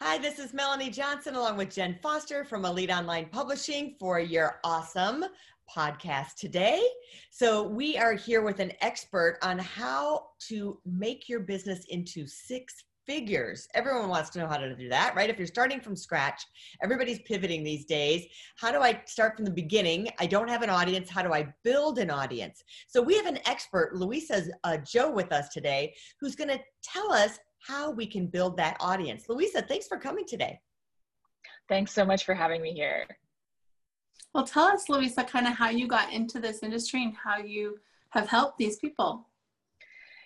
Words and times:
Hi, 0.00 0.18
this 0.18 0.40
is 0.40 0.52
Melanie 0.52 0.90
Johnson 0.90 1.36
along 1.36 1.56
with 1.56 1.72
Jen 1.72 1.96
Foster 2.02 2.44
from 2.44 2.64
Elite 2.64 2.90
Online 2.90 3.26
Publishing 3.26 3.94
for 4.00 4.18
your 4.18 4.58
awesome 4.64 5.24
podcast 5.74 6.34
today. 6.36 6.84
So, 7.30 7.62
we 7.62 7.96
are 7.96 8.14
here 8.14 8.42
with 8.42 8.58
an 8.58 8.72
expert 8.80 9.38
on 9.40 9.56
how 9.56 10.30
to 10.48 10.80
make 10.84 11.28
your 11.28 11.38
business 11.38 11.84
into 11.90 12.26
six 12.26 12.74
figures. 13.06 13.68
Everyone 13.74 14.08
wants 14.08 14.30
to 14.30 14.40
know 14.40 14.48
how 14.48 14.56
to 14.56 14.74
do 14.74 14.88
that, 14.88 15.14
right? 15.14 15.30
If 15.30 15.38
you're 15.38 15.46
starting 15.46 15.80
from 15.80 15.94
scratch, 15.94 16.42
everybody's 16.82 17.20
pivoting 17.20 17.62
these 17.62 17.84
days. 17.84 18.26
How 18.56 18.72
do 18.72 18.80
I 18.80 19.00
start 19.06 19.36
from 19.36 19.44
the 19.44 19.50
beginning? 19.52 20.08
I 20.18 20.26
don't 20.26 20.48
have 20.48 20.62
an 20.62 20.70
audience. 20.70 21.08
How 21.08 21.22
do 21.22 21.32
I 21.32 21.46
build 21.62 22.00
an 22.00 22.10
audience? 22.10 22.64
So 22.88 23.00
we 23.00 23.16
have 23.16 23.26
an 23.26 23.38
expert, 23.46 23.94
Luisa 23.94 24.42
uh, 24.64 24.78
Zhou, 24.78 25.14
with 25.14 25.30
us 25.30 25.50
today, 25.50 25.94
who's 26.20 26.34
going 26.34 26.50
to 26.50 26.58
tell 26.82 27.12
us 27.12 27.38
how 27.66 27.90
we 27.90 28.06
can 28.06 28.26
build 28.26 28.56
that 28.56 28.76
audience. 28.80 29.24
Luisa, 29.28 29.62
thanks 29.62 29.86
for 29.86 29.98
coming 29.98 30.26
today. 30.26 30.60
Thanks 31.68 31.92
so 31.92 32.04
much 32.04 32.24
for 32.24 32.34
having 32.34 32.60
me 32.60 32.72
here. 32.72 33.06
Well, 34.34 34.44
tell 34.44 34.64
us, 34.64 34.88
Luisa, 34.88 35.24
kind 35.24 35.46
of 35.46 35.54
how 35.54 35.70
you 35.70 35.88
got 35.88 36.12
into 36.12 36.40
this 36.40 36.62
industry 36.62 37.04
and 37.04 37.14
how 37.16 37.38
you 37.38 37.78
have 38.10 38.28
helped 38.28 38.58
these 38.58 38.76
people. 38.76 39.28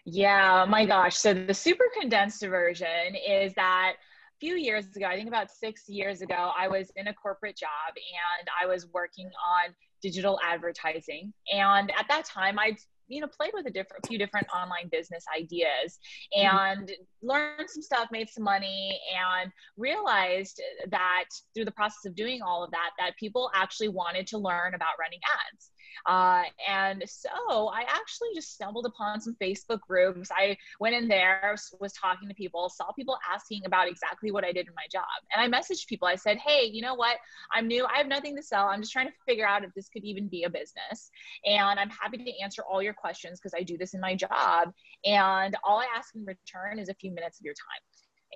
Yeah, 0.05 0.65
my 0.69 0.87
gosh. 0.87 1.17
So 1.17 1.35
the 1.35 1.55
super 1.55 1.85
condensed 2.01 2.43
version 2.43 3.15
is 3.15 3.53
that 3.55 3.93
a 3.97 4.39
few 4.41 4.57
years 4.57 4.87
ago, 4.97 5.07
I 5.07 5.15
think 5.15 5.29
about 5.29 5.51
six 5.51 5.89
years 5.89 6.23
ago, 6.23 6.51
I 6.59 6.67
was 6.67 6.91
in 6.97 7.09
a 7.09 7.15
corporate 7.15 7.57
job 7.57 7.69
and 7.95 8.49
I 8.61 8.67
was 8.67 8.87
working 8.93 9.27
on 9.27 9.75
digital 10.01 10.41
advertising. 10.45 11.33
And 11.53 11.93
at 11.99 12.07
that 12.09 12.25
time, 12.25 12.59
I'd 12.59 12.79
you 13.09 13.21
know 13.21 13.27
played 13.27 13.51
with 13.55 13.67
a 13.67 13.71
different 13.71 14.05
a 14.05 14.07
few 14.07 14.19
different 14.19 14.47
online 14.55 14.89
business 14.91 15.25
ideas 15.37 15.99
mm-hmm. 16.37 16.57
and 16.57 16.89
mm-hmm. 16.89 17.29
learned 17.29 17.69
some 17.69 17.83
stuff 17.83 18.09
made 18.13 18.29
some 18.29 18.45
money 18.45 19.01
and 19.17 19.51
realized 19.77 20.61
that 20.91 21.25
through 21.55 21.65
the 21.65 21.73
process 21.73 22.05
of 22.07 22.15
doing 22.15 22.41
all 22.43 22.63
of 22.63 22.71
that 22.71 22.91
that 22.99 23.17
people 23.19 23.51
actually 23.55 23.89
wanted 23.89 24.27
to 24.27 24.39
learn 24.39 24.75
about 24.75 24.99
running 25.01 25.21
ads 25.53 25.71
uh, 26.07 26.43
and 26.69 27.03
so 27.07 27.69
I 27.69 27.85
actually 27.89 28.29
just 28.35 28.53
stumbled 28.55 28.87
upon 28.87 29.21
some 29.21 29.37
Facebook 29.41 29.81
groups. 29.81 30.31
I 30.37 30.57
went 30.81 30.95
in 30.95 31.09
there, 31.09 31.57
was 31.81 31.93
talking 31.93 32.29
to 32.29 32.35
people, 32.35 32.69
saw 32.69 32.93
people 32.93 33.19
asking 33.33 33.63
about 33.67 33.89
exactly 33.89 34.31
what 34.31 34.45
I 34.45 34.53
did 34.53 34.67
in 34.67 34.75
my 34.75 34.87
job. 34.91 35.05
And 35.35 35.43
I 35.43 35.59
messaged 35.59 35.87
people. 35.87 36.09
I 36.09 36.17
said, 36.17 36.39
hey, 36.39 36.65
you 36.65 36.83
know 36.83 36.95
what? 36.95 37.17
I'm 37.53 37.67
new. 37.67 37.87
I 37.87 37.99
have 37.99 38.09
nothing 38.09 38.37
to 38.37 38.43
sell. 38.43 38.67
I'm 38.67 38.81
just 38.81 38.93
trying 38.93 39.07
to 39.07 39.13
figure 39.27 39.47
out 39.47 39.65
if 39.65 39.73
this 39.75 39.89
could 39.89 40.05
even 40.05 40.29
be 40.29 40.45
a 40.45 40.51
business. 40.51 41.11
And 41.45 41.79
I'm 41.79 41.91
happy 41.91 42.19
to 42.19 42.43
answer 42.43 42.63
all 42.63 42.83
your 42.83 42.95
questions 42.95 43.39
because 43.41 43.55
I 43.55 43.63
do 43.63 43.77
this 43.77 43.95
in 43.95 44.01
my 44.01 44.15
job. 44.15 44.73
And 45.05 45.57
all 45.65 45.79
I 45.79 45.87
ask 45.97 46.15
in 46.15 46.25
return 46.25 46.79
is 46.79 46.89
a 46.89 46.95
few 46.95 47.13
minutes 47.13 47.41
of 47.41 47.45
your 47.45 47.55
time 47.55 47.83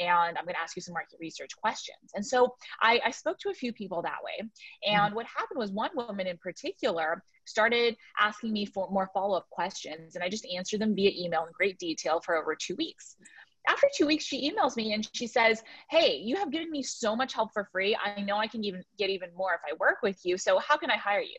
and 0.00 0.38
I'm 0.38 0.44
going 0.44 0.54
to 0.54 0.60
ask 0.60 0.76
you 0.76 0.82
some 0.82 0.94
market 0.94 1.18
research 1.20 1.56
questions. 1.56 2.10
And 2.14 2.24
so 2.24 2.54
I, 2.80 3.00
I 3.04 3.10
spoke 3.10 3.38
to 3.40 3.50
a 3.50 3.54
few 3.54 3.72
people 3.72 4.02
that 4.02 4.18
way. 4.24 4.48
And 4.84 5.00
mm-hmm. 5.00 5.14
what 5.14 5.26
happened 5.26 5.58
was 5.58 5.70
one 5.70 5.90
woman 5.94 6.26
in 6.26 6.38
particular 6.38 7.22
started 7.44 7.96
asking 8.18 8.52
me 8.52 8.66
for 8.66 8.88
more 8.90 9.10
follow 9.12 9.36
up 9.36 9.48
questions, 9.50 10.14
and 10.14 10.24
I 10.24 10.28
just 10.28 10.46
answered 10.46 10.80
them 10.80 10.94
via 10.94 11.10
email 11.14 11.44
in 11.44 11.52
great 11.52 11.78
detail 11.78 12.20
for 12.24 12.36
over 12.36 12.54
two 12.54 12.76
weeks. 12.76 13.16
After 13.68 13.86
two 13.96 14.06
weeks, 14.06 14.24
she 14.24 14.50
emails 14.50 14.76
me 14.76 14.92
and 14.92 15.08
she 15.12 15.26
says, 15.26 15.62
Hey, 15.88 16.16
you 16.16 16.34
have 16.36 16.50
given 16.50 16.70
me 16.70 16.82
so 16.82 17.14
much 17.14 17.32
help 17.32 17.52
for 17.52 17.68
free. 17.70 17.96
I 17.96 18.20
know 18.20 18.36
I 18.36 18.48
can 18.48 18.64
even 18.64 18.82
get 18.98 19.08
even 19.08 19.30
more 19.36 19.54
if 19.54 19.60
I 19.68 19.76
work 19.78 19.98
with 20.02 20.18
you. 20.24 20.36
So, 20.36 20.58
how 20.58 20.76
can 20.76 20.90
I 20.90 20.96
hire 20.96 21.20
you? 21.20 21.38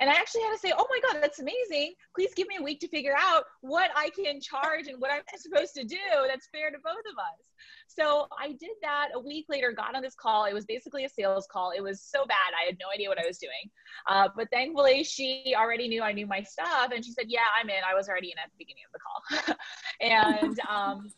And 0.00 0.10
I 0.10 0.14
actually 0.14 0.42
had 0.42 0.52
to 0.52 0.58
say, 0.58 0.72
oh 0.76 0.86
my 0.90 1.00
God, 1.12 1.22
that's 1.22 1.38
amazing. 1.38 1.94
Please 2.14 2.32
give 2.34 2.48
me 2.48 2.56
a 2.58 2.62
week 2.62 2.80
to 2.80 2.88
figure 2.88 3.14
out 3.16 3.44
what 3.60 3.90
I 3.96 4.10
can 4.10 4.40
charge 4.40 4.88
and 4.88 5.00
what 5.00 5.10
I'm 5.10 5.22
supposed 5.38 5.74
to 5.74 5.84
do 5.84 5.96
that's 6.28 6.48
fair 6.52 6.70
to 6.70 6.78
both 6.82 7.04
of 7.10 7.18
us. 7.18 7.48
So 7.88 8.26
I 8.38 8.48
did 8.48 8.76
that 8.82 9.08
a 9.14 9.20
week 9.20 9.46
later, 9.48 9.72
got 9.72 9.94
on 9.94 10.02
this 10.02 10.14
call. 10.14 10.44
It 10.44 10.54
was 10.54 10.66
basically 10.66 11.04
a 11.04 11.08
sales 11.08 11.46
call. 11.50 11.72
It 11.76 11.82
was 11.82 12.02
so 12.02 12.26
bad. 12.26 12.52
I 12.60 12.66
had 12.66 12.76
no 12.80 12.86
idea 12.94 13.08
what 13.08 13.18
I 13.18 13.26
was 13.26 13.38
doing. 13.38 13.70
Uh, 14.08 14.28
but 14.36 14.48
thankfully, 14.50 15.02
she 15.04 15.54
already 15.56 15.88
knew 15.88 16.02
I 16.02 16.12
knew 16.12 16.26
my 16.26 16.42
stuff. 16.42 16.90
And 16.94 17.04
she 17.04 17.12
said, 17.12 17.26
yeah, 17.28 17.46
I'm 17.58 17.68
in. 17.70 17.82
I 17.88 17.94
was 17.94 18.08
already 18.08 18.32
in 18.32 18.38
at 18.38 18.50
the 18.50 18.58
beginning 18.58 18.84
of 18.86 18.92
the 18.92 19.00
call. 19.00 19.56
and, 20.00 20.60
um, 20.68 21.10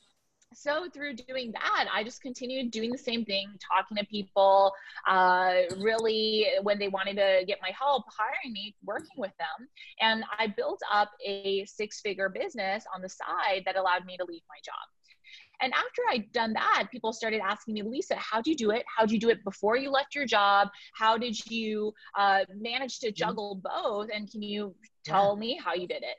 so 0.54 0.88
through 0.92 1.14
doing 1.14 1.52
that 1.52 1.86
i 1.92 2.02
just 2.02 2.22
continued 2.22 2.70
doing 2.70 2.90
the 2.90 2.98
same 2.98 3.24
thing 3.24 3.48
talking 3.66 3.96
to 3.96 4.04
people 4.06 4.72
uh, 5.06 5.54
really 5.78 6.46
when 6.62 6.78
they 6.78 6.88
wanted 6.88 7.16
to 7.16 7.44
get 7.46 7.58
my 7.60 7.70
help 7.78 8.04
hiring 8.16 8.52
me 8.52 8.74
working 8.84 9.16
with 9.16 9.32
them 9.38 9.68
and 10.00 10.24
i 10.38 10.46
built 10.46 10.80
up 10.92 11.10
a 11.26 11.64
six 11.66 12.00
figure 12.00 12.28
business 12.28 12.84
on 12.94 13.02
the 13.02 13.08
side 13.08 13.62
that 13.64 13.76
allowed 13.76 14.04
me 14.06 14.16
to 14.16 14.24
leave 14.24 14.42
my 14.48 14.58
job 14.64 14.74
and 15.60 15.72
after 15.72 16.02
I'd 16.10 16.30
done 16.32 16.52
that, 16.52 16.86
people 16.92 17.12
started 17.12 17.40
asking 17.44 17.74
me, 17.74 17.82
Lisa, 17.82 18.14
how'd 18.16 18.46
you 18.46 18.54
do 18.54 18.70
it? 18.70 18.84
How'd 18.96 19.10
you 19.10 19.18
do 19.18 19.28
it 19.28 19.42
before 19.44 19.76
you 19.76 19.90
left 19.90 20.14
your 20.14 20.24
job? 20.24 20.68
How 20.94 21.18
did 21.18 21.36
you 21.46 21.92
uh, 22.16 22.44
manage 22.54 23.00
to 23.00 23.08
mm-hmm. 23.08 23.14
juggle 23.14 23.60
both? 23.62 24.08
And 24.14 24.30
can 24.30 24.42
you 24.42 24.74
tell 25.08 25.34
yeah. 25.34 25.40
me 25.40 25.60
how 25.62 25.74
you 25.74 25.86
did 25.86 26.02
it? 26.02 26.16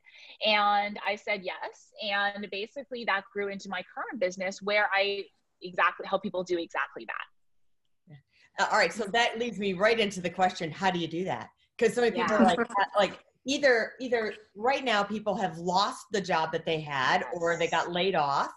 And 0.48 1.00
I 1.06 1.16
said 1.16 1.42
yes. 1.44 1.92
And 2.04 2.48
basically, 2.52 3.06
that 3.06 3.24
grew 3.32 3.48
into 3.50 3.70
my 3.70 3.84
current 3.94 4.20
business 4.20 4.62
where 4.62 4.90
I 4.94 5.24
exactly 5.62 6.08
help 6.08 6.24
people 6.24 6.44
do 6.44 6.58
exactly 6.58 7.06
that. 7.06 8.16
Uh, 8.64 8.68
all 8.72 8.78
right. 8.78 8.92
So 8.92 9.06
that 9.06 9.40
leads 9.40 9.60
me 9.60 9.74
right 9.74 10.00
into 10.00 10.22
the 10.22 10.30
question 10.30 10.72
how 10.72 10.92
do 10.92 11.00
you 11.00 11.08
do 11.08 11.24
that? 11.26 11.50
Because 11.78 11.94
so 11.94 12.02
many 12.02 12.12
people 12.12 12.36
yeah. 12.36 12.42
are 12.42 12.46
like, 12.46 12.60
like, 12.98 13.20
either 13.46 13.94
either 14.02 14.34
right 14.56 14.84
now 14.84 15.02
people 15.02 15.34
have 15.34 15.58
lost 15.58 16.06
the 16.12 16.20
job 16.20 16.52
that 16.52 16.66
they 16.66 16.80
had 16.80 17.24
or 17.34 17.58
they 17.58 17.68
got 17.68 17.92
laid 17.92 18.16
off 18.16 18.52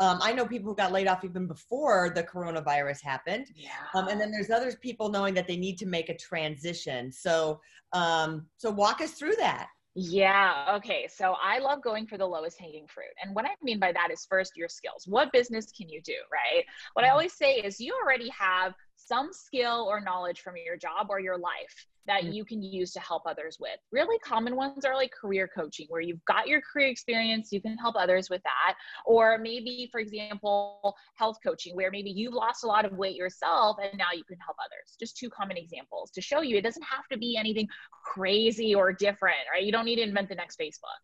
um, 0.00 0.18
I 0.20 0.32
know 0.32 0.44
people 0.44 0.70
who 0.70 0.76
got 0.76 0.92
laid 0.92 1.06
off 1.06 1.24
even 1.24 1.46
before 1.46 2.10
the 2.14 2.22
coronavirus 2.22 3.00
happened. 3.02 3.46
Yeah. 3.54 3.70
Um, 3.94 4.08
and 4.08 4.20
then 4.20 4.30
there's 4.32 4.50
other 4.50 4.72
people 4.72 5.08
knowing 5.08 5.34
that 5.34 5.46
they 5.46 5.56
need 5.56 5.78
to 5.78 5.86
make 5.86 6.08
a 6.08 6.16
transition. 6.16 7.12
So, 7.12 7.60
um, 7.92 8.46
so 8.56 8.70
walk 8.70 9.00
us 9.00 9.12
through 9.12 9.36
that. 9.38 9.68
Yeah. 9.96 10.74
Okay. 10.76 11.08
So 11.08 11.36
I 11.42 11.60
love 11.60 11.82
going 11.82 12.06
for 12.06 12.18
the 12.18 12.26
lowest 12.26 12.58
hanging 12.58 12.86
fruit. 12.88 13.14
And 13.22 13.34
what 13.34 13.44
I 13.44 13.50
mean 13.62 13.78
by 13.78 13.92
that 13.92 14.10
is 14.10 14.26
first 14.28 14.56
your 14.56 14.68
skills. 14.68 15.04
What 15.06 15.32
business 15.32 15.70
can 15.70 15.88
you 15.88 16.02
do? 16.02 16.16
Right. 16.32 16.64
What 16.94 17.04
I 17.04 17.08
mm-hmm. 17.08 17.12
always 17.12 17.32
say 17.32 17.56
is 17.56 17.78
you 17.80 17.94
already 18.02 18.28
have 18.30 18.74
some 19.06 19.30
skill 19.32 19.86
or 19.88 20.00
knowledge 20.00 20.40
from 20.40 20.54
your 20.64 20.76
job 20.76 21.06
or 21.10 21.20
your 21.20 21.38
life 21.38 21.86
that 22.06 22.22
mm. 22.24 22.34
you 22.34 22.44
can 22.44 22.62
use 22.62 22.92
to 22.92 23.00
help 23.00 23.22
others 23.26 23.58
with. 23.60 23.78
Really 23.92 24.18
common 24.18 24.56
ones 24.56 24.84
are 24.84 24.94
like 24.94 25.10
career 25.12 25.48
coaching, 25.54 25.86
where 25.88 26.00
you've 26.00 26.24
got 26.26 26.46
your 26.46 26.60
career 26.60 26.88
experience, 26.88 27.50
you 27.50 27.60
can 27.60 27.76
help 27.78 27.96
others 27.96 28.28
with 28.30 28.42
that. 28.42 28.74
Or 29.06 29.38
maybe, 29.38 29.88
for 29.90 30.00
example, 30.00 30.94
health 31.16 31.38
coaching, 31.44 31.74
where 31.74 31.90
maybe 31.90 32.10
you've 32.10 32.34
lost 32.34 32.64
a 32.64 32.66
lot 32.66 32.84
of 32.84 32.92
weight 32.92 33.16
yourself 33.16 33.76
and 33.82 33.96
now 33.98 34.12
you 34.14 34.24
can 34.24 34.38
help 34.44 34.56
others. 34.60 34.96
Just 34.98 35.16
two 35.16 35.30
common 35.30 35.56
examples 35.56 36.10
to 36.12 36.20
show 36.20 36.40
you 36.42 36.56
it 36.56 36.62
doesn't 36.62 36.84
have 36.84 37.06
to 37.10 37.18
be 37.18 37.36
anything 37.36 37.68
crazy 38.04 38.74
or 38.74 38.92
different, 38.92 39.38
right? 39.52 39.62
You 39.62 39.72
don't 39.72 39.84
need 39.84 39.96
to 39.96 40.02
invent 40.02 40.28
the 40.28 40.34
next 40.34 40.58
Facebook. 40.58 41.00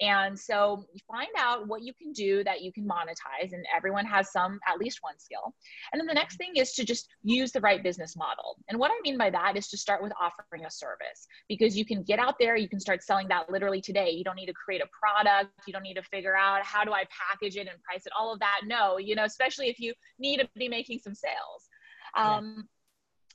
And 0.00 0.38
so 0.38 0.84
find 1.10 1.28
out 1.38 1.68
what 1.68 1.82
you 1.82 1.92
can 1.94 2.12
do 2.12 2.44
that 2.44 2.62
you 2.62 2.72
can 2.72 2.86
monetize, 2.86 3.52
and 3.52 3.64
everyone 3.74 4.06
has 4.06 4.32
some, 4.32 4.58
at 4.66 4.78
least 4.78 4.98
one 5.02 5.18
skill. 5.18 5.54
And 5.92 6.00
then 6.00 6.06
the 6.06 6.14
next 6.14 6.36
thing 6.36 6.52
is 6.56 6.72
to 6.74 6.84
just 6.84 7.08
use 7.22 7.39
the 7.48 7.60
right 7.60 7.82
business 7.82 8.16
model. 8.16 8.58
And 8.68 8.78
what 8.78 8.90
I 8.90 9.00
mean 9.02 9.16
by 9.16 9.30
that 9.30 9.56
is 9.56 9.68
to 9.68 9.76
start 9.76 10.02
with 10.02 10.12
offering 10.20 10.40
offering 10.50 10.64
a 10.66 10.70
service 10.70 11.26
because 11.48 11.76
you 11.76 11.84
can 11.84 12.02
get 12.02 12.18
out 12.18 12.36
there, 12.38 12.56
you 12.56 12.68
can 12.68 12.80
start 12.80 13.02
selling 13.02 13.28
that 13.28 13.50
literally 13.50 13.80
today. 13.80 14.10
You 14.10 14.24
don't 14.24 14.36
need 14.36 14.46
to 14.46 14.52
create 14.52 14.82
a 14.82 14.88
product, 14.88 15.50
you 15.66 15.72
don't 15.72 15.82
need 15.82 15.94
to 15.94 16.02
figure 16.02 16.36
out 16.36 16.64
how 16.64 16.84
do 16.84 16.92
I 16.92 17.04
package 17.30 17.56
it 17.56 17.68
and 17.68 17.82
price 17.82 18.06
it, 18.06 18.12
all 18.18 18.32
of 18.32 18.40
that. 18.40 18.62
No, 18.66 18.98
you 18.98 19.14
know, 19.14 19.24
especially 19.24 19.68
if 19.68 19.78
you 19.78 19.94
need 20.18 20.40
to 20.40 20.48
be 20.56 20.68
making 20.68 21.00
some 21.00 21.14
sales. 21.14 21.68
Um, 22.16 22.54
yeah 22.56 22.62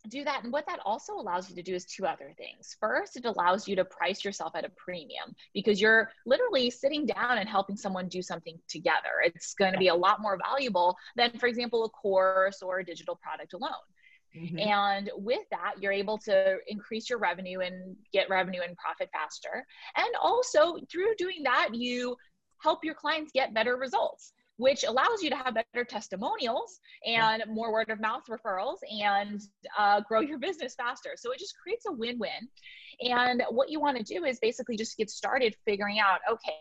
do 0.08 0.24
that. 0.24 0.44
And 0.44 0.54
what 0.54 0.68
that 0.68 0.80
also 0.86 1.14
allows 1.14 1.50
you 1.50 1.56
to 1.56 1.64
do 1.64 1.74
is 1.74 1.84
two 1.84 2.06
other 2.06 2.32
things. 2.38 2.78
First, 2.80 3.18
it 3.18 3.26
allows 3.26 3.68
you 3.68 3.76
to 3.76 3.86
price 3.86 4.24
yourself 4.24 4.56
at 4.56 4.64
a 4.64 4.70
premium 4.78 5.36
because 5.52 5.82
you're 5.82 6.12
literally 6.28 6.70
sitting 6.70 7.08
down 7.08 7.40
and 7.40 7.50
helping 7.50 7.76
someone 7.76 8.08
do 8.08 8.22
something 8.22 8.60
together. 8.68 9.24
It's 9.24 9.56
going 9.56 9.74
to 9.74 9.80
be 9.80 9.88
a 9.88 9.96
lot 9.96 10.22
more 10.22 10.38
valuable 10.38 10.96
than, 11.16 11.32
for 11.40 11.48
example, 11.48 11.86
a 11.86 11.90
course 11.90 12.62
or 12.62 12.78
a 12.78 12.86
digital 12.86 13.16
product 13.16 13.54
alone. 13.54 13.72
Mm-hmm. 14.36 14.60
And 14.60 15.12
with 15.16 15.48
that, 15.52 15.76
you're 15.80 15.92
able 15.92 16.18
to 16.20 16.58
increase 16.68 17.10
your 17.10 17.20
revenue 17.20 17.62
and 17.62 17.96
get 18.12 18.30
revenue 18.30 18.62
and 18.68 18.76
profit 18.78 19.10
faster. 19.14 19.66
And 19.96 20.10
also, 20.22 20.78
through 20.92 21.16
doing 21.18 21.44
that, 21.44 21.70
you 21.74 22.18
help 22.62 22.84
your 22.84 22.96
clients 22.96 23.32
get 23.32 23.54
better 23.54 23.78
results. 23.78 24.34
which 24.58 24.86
allows 24.86 25.22
you 25.22 25.30
to 25.30 25.36
have 25.36 25.54
better 25.54 25.84
testimonials 25.84 26.80
and 27.06 27.44
more 27.48 27.72
word 27.74 27.90
of 27.90 28.00
mouth 28.00 28.24
referrals 28.30 28.78
and 28.90 29.42
uh, 29.78 30.02
grow 30.02 30.22
your 30.22 30.38
business 30.38 30.76
faster. 30.76 31.12
So 31.18 31.32
it 31.32 31.40
just 31.40 31.56
creates 31.58 31.86
a 31.88 31.92
win 31.92 32.18
win. 32.20 32.50
And 33.02 33.44
what 33.50 33.70
you 33.70 33.82
want 33.82 33.98
to 33.98 34.04
do 34.04 34.24
is 34.24 34.40
basically 34.40 34.78
just 34.78 34.96
get 34.98 35.10
started 35.10 35.56
figuring 35.66 36.00
out 36.00 36.20
okay, 36.32 36.56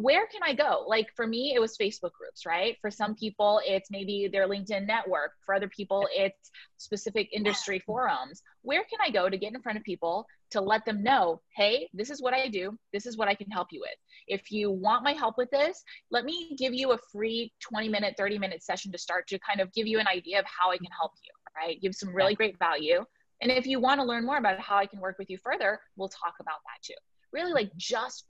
where 0.00 0.28
can 0.28 0.42
I 0.44 0.54
go? 0.54 0.84
Like 0.86 1.08
for 1.16 1.26
me, 1.26 1.54
it 1.56 1.60
was 1.60 1.76
Facebook 1.76 2.12
groups, 2.12 2.46
right? 2.46 2.76
For 2.80 2.88
some 2.88 3.16
people, 3.16 3.60
it's 3.66 3.90
maybe 3.90 4.28
their 4.30 4.46
LinkedIn 4.46 4.86
network. 4.86 5.32
For 5.44 5.56
other 5.56 5.68
people, 5.68 6.06
it's 6.12 6.52
specific 6.76 7.28
industry 7.32 7.80
forums. 7.80 8.40
Where 8.62 8.84
can 8.84 9.00
I 9.04 9.10
go 9.10 9.28
to 9.28 9.36
get 9.36 9.52
in 9.52 9.60
front 9.60 9.76
of 9.76 9.82
people 9.82 10.24
to 10.52 10.60
let 10.60 10.84
them 10.84 11.02
know, 11.02 11.40
hey, 11.56 11.88
this 11.92 12.10
is 12.10 12.22
what 12.22 12.32
I 12.32 12.46
do. 12.46 12.78
This 12.92 13.06
is 13.06 13.16
what 13.16 13.26
I 13.26 13.34
can 13.34 13.50
help 13.50 13.68
you 13.72 13.80
with. 13.80 13.96
If 14.28 14.52
you 14.52 14.70
want 14.70 15.02
my 15.02 15.14
help 15.14 15.36
with 15.36 15.50
this, 15.50 15.82
let 16.12 16.24
me 16.24 16.54
give 16.56 16.72
you 16.72 16.92
a 16.92 16.98
free 17.10 17.52
20 17.60 17.88
minute, 17.88 18.14
30 18.16 18.38
minute 18.38 18.62
session 18.62 18.92
to 18.92 18.98
start 18.98 19.26
to 19.28 19.38
kind 19.40 19.60
of 19.60 19.72
give 19.72 19.88
you 19.88 19.98
an 19.98 20.06
idea 20.06 20.38
of 20.38 20.44
how 20.46 20.70
I 20.70 20.76
can 20.76 20.92
help 20.96 21.12
you, 21.24 21.32
right? 21.56 21.80
Give 21.82 21.92
some 21.92 22.14
really 22.14 22.36
great 22.36 22.56
value. 22.60 23.04
And 23.42 23.50
if 23.50 23.66
you 23.66 23.80
want 23.80 24.00
to 24.00 24.06
learn 24.06 24.24
more 24.24 24.38
about 24.38 24.60
how 24.60 24.76
I 24.76 24.86
can 24.86 25.00
work 25.00 25.16
with 25.18 25.28
you 25.28 25.38
further, 25.38 25.80
we'll 25.96 26.08
talk 26.08 26.34
about 26.38 26.58
that 26.66 26.84
too. 26.84 26.94
Really 27.32 27.52
like 27.52 27.72
just 27.76 28.26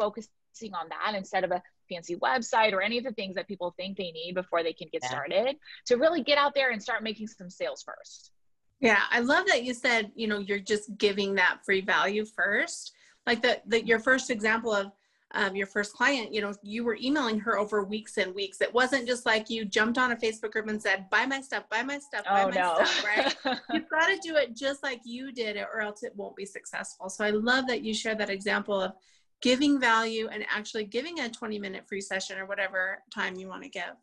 focus 0.59 0.79
on 0.81 0.89
that 0.89 1.17
instead 1.17 1.45
of 1.45 1.51
a 1.51 1.63
fancy 1.89 2.17
website 2.17 2.73
or 2.73 2.83
any 2.83 2.99
of 2.99 3.05
the 3.05 3.13
things 3.13 3.35
that 3.35 3.49
people 3.49 3.75
think 3.77 3.97
they 3.97 4.11
need 4.11 4.35
before 4.35 4.63
they 4.63 4.73
can 4.73 4.89
get 4.93 5.03
yeah. 5.03 5.09
started 5.09 5.57
to 5.87 5.97
really 5.97 6.23
get 6.23 6.39
out 6.39 6.55
there 6.55 6.71
and 6.71 6.83
start 6.83 7.03
making 7.03 7.27
some 7.27 7.51
sales 7.51 7.83
first. 7.83 8.33
Yeah, 8.81 9.01
I 9.11 9.21
love 9.21 9.47
that 9.49 9.65
you 9.65 9.75
said, 9.75 10.13
you 10.15 10.29
know, 10.29 10.39
you're 10.39 10.61
just 10.61 10.97
giving 10.99 11.35
that 11.35 11.59
free 11.65 11.81
value 11.81 12.25
first. 12.25 12.93
Like 13.27 13.43
the, 13.43 13.61
the 13.67 13.85
your 13.85 13.99
first 13.99 14.31
example 14.31 14.73
of 14.73 14.93
um, 15.33 15.55
your 15.55 15.67
first 15.67 15.93
client, 15.93 16.33
you 16.33 16.41
know, 16.41 16.55
you 16.63 16.85
were 16.85 16.97
emailing 16.97 17.39
her 17.41 17.59
over 17.59 17.85
weeks 17.85 18.17
and 18.17 18.35
weeks. 18.35 18.63
It 18.63 18.73
wasn't 18.73 19.07
just 19.07 19.27
like 19.27 19.51
you 19.51 19.67
jumped 19.67 19.99
on 19.99 20.13
a 20.13 20.17
Facebook 20.17 20.53
group 20.53 20.69
and 20.69 20.81
said, 20.81 21.11
buy 21.11 21.27
my 21.27 21.43
stuff, 21.43 21.65
buy 21.69 21.83
my 21.83 21.99
stuff, 21.99 22.25
buy 22.25 22.45
oh, 22.45 22.49
my 22.49 22.55
no. 22.55 22.85
stuff, 22.85 23.05
right? 23.05 23.61
You've 23.73 23.91
got 23.91 24.07
to 24.07 24.19
do 24.23 24.37
it 24.37 24.57
just 24.57 24.83
like 24.83 25.01
you 25.05 25.33
did 25.33 25.57
it 25.57 25.67
or 25.73 25.81
else 25.81 26.03
it 26.03 26.15
won't 26.17 26.37
be 26.37 26.47
successful. 26.47 27.11
So 27.11 27.25
I 27.25 27.31
love 27.31 27.67
that 27.67 27.83
you 27.83 27.93
shared 27.93 28.19
that 28.19 28.31
example 28.31 28.81
of 28.81 28.93
giving 29.41 29.81
value 29.81 30.29
and 30.29 30.45
actually 30.51 30.85
giving 30.85 31.21
a 31.21 31.29
20 31.29 31.59
minute 31.59 31.87
free 31.89 32.01
session 32.01 32.39
or 32.39 32.47
whatever 32.47 32.99
time 33.13 33.37
you 33.37 33.49
want 33.49 33.63
to 33.63 33.69
give. 33.69 33.95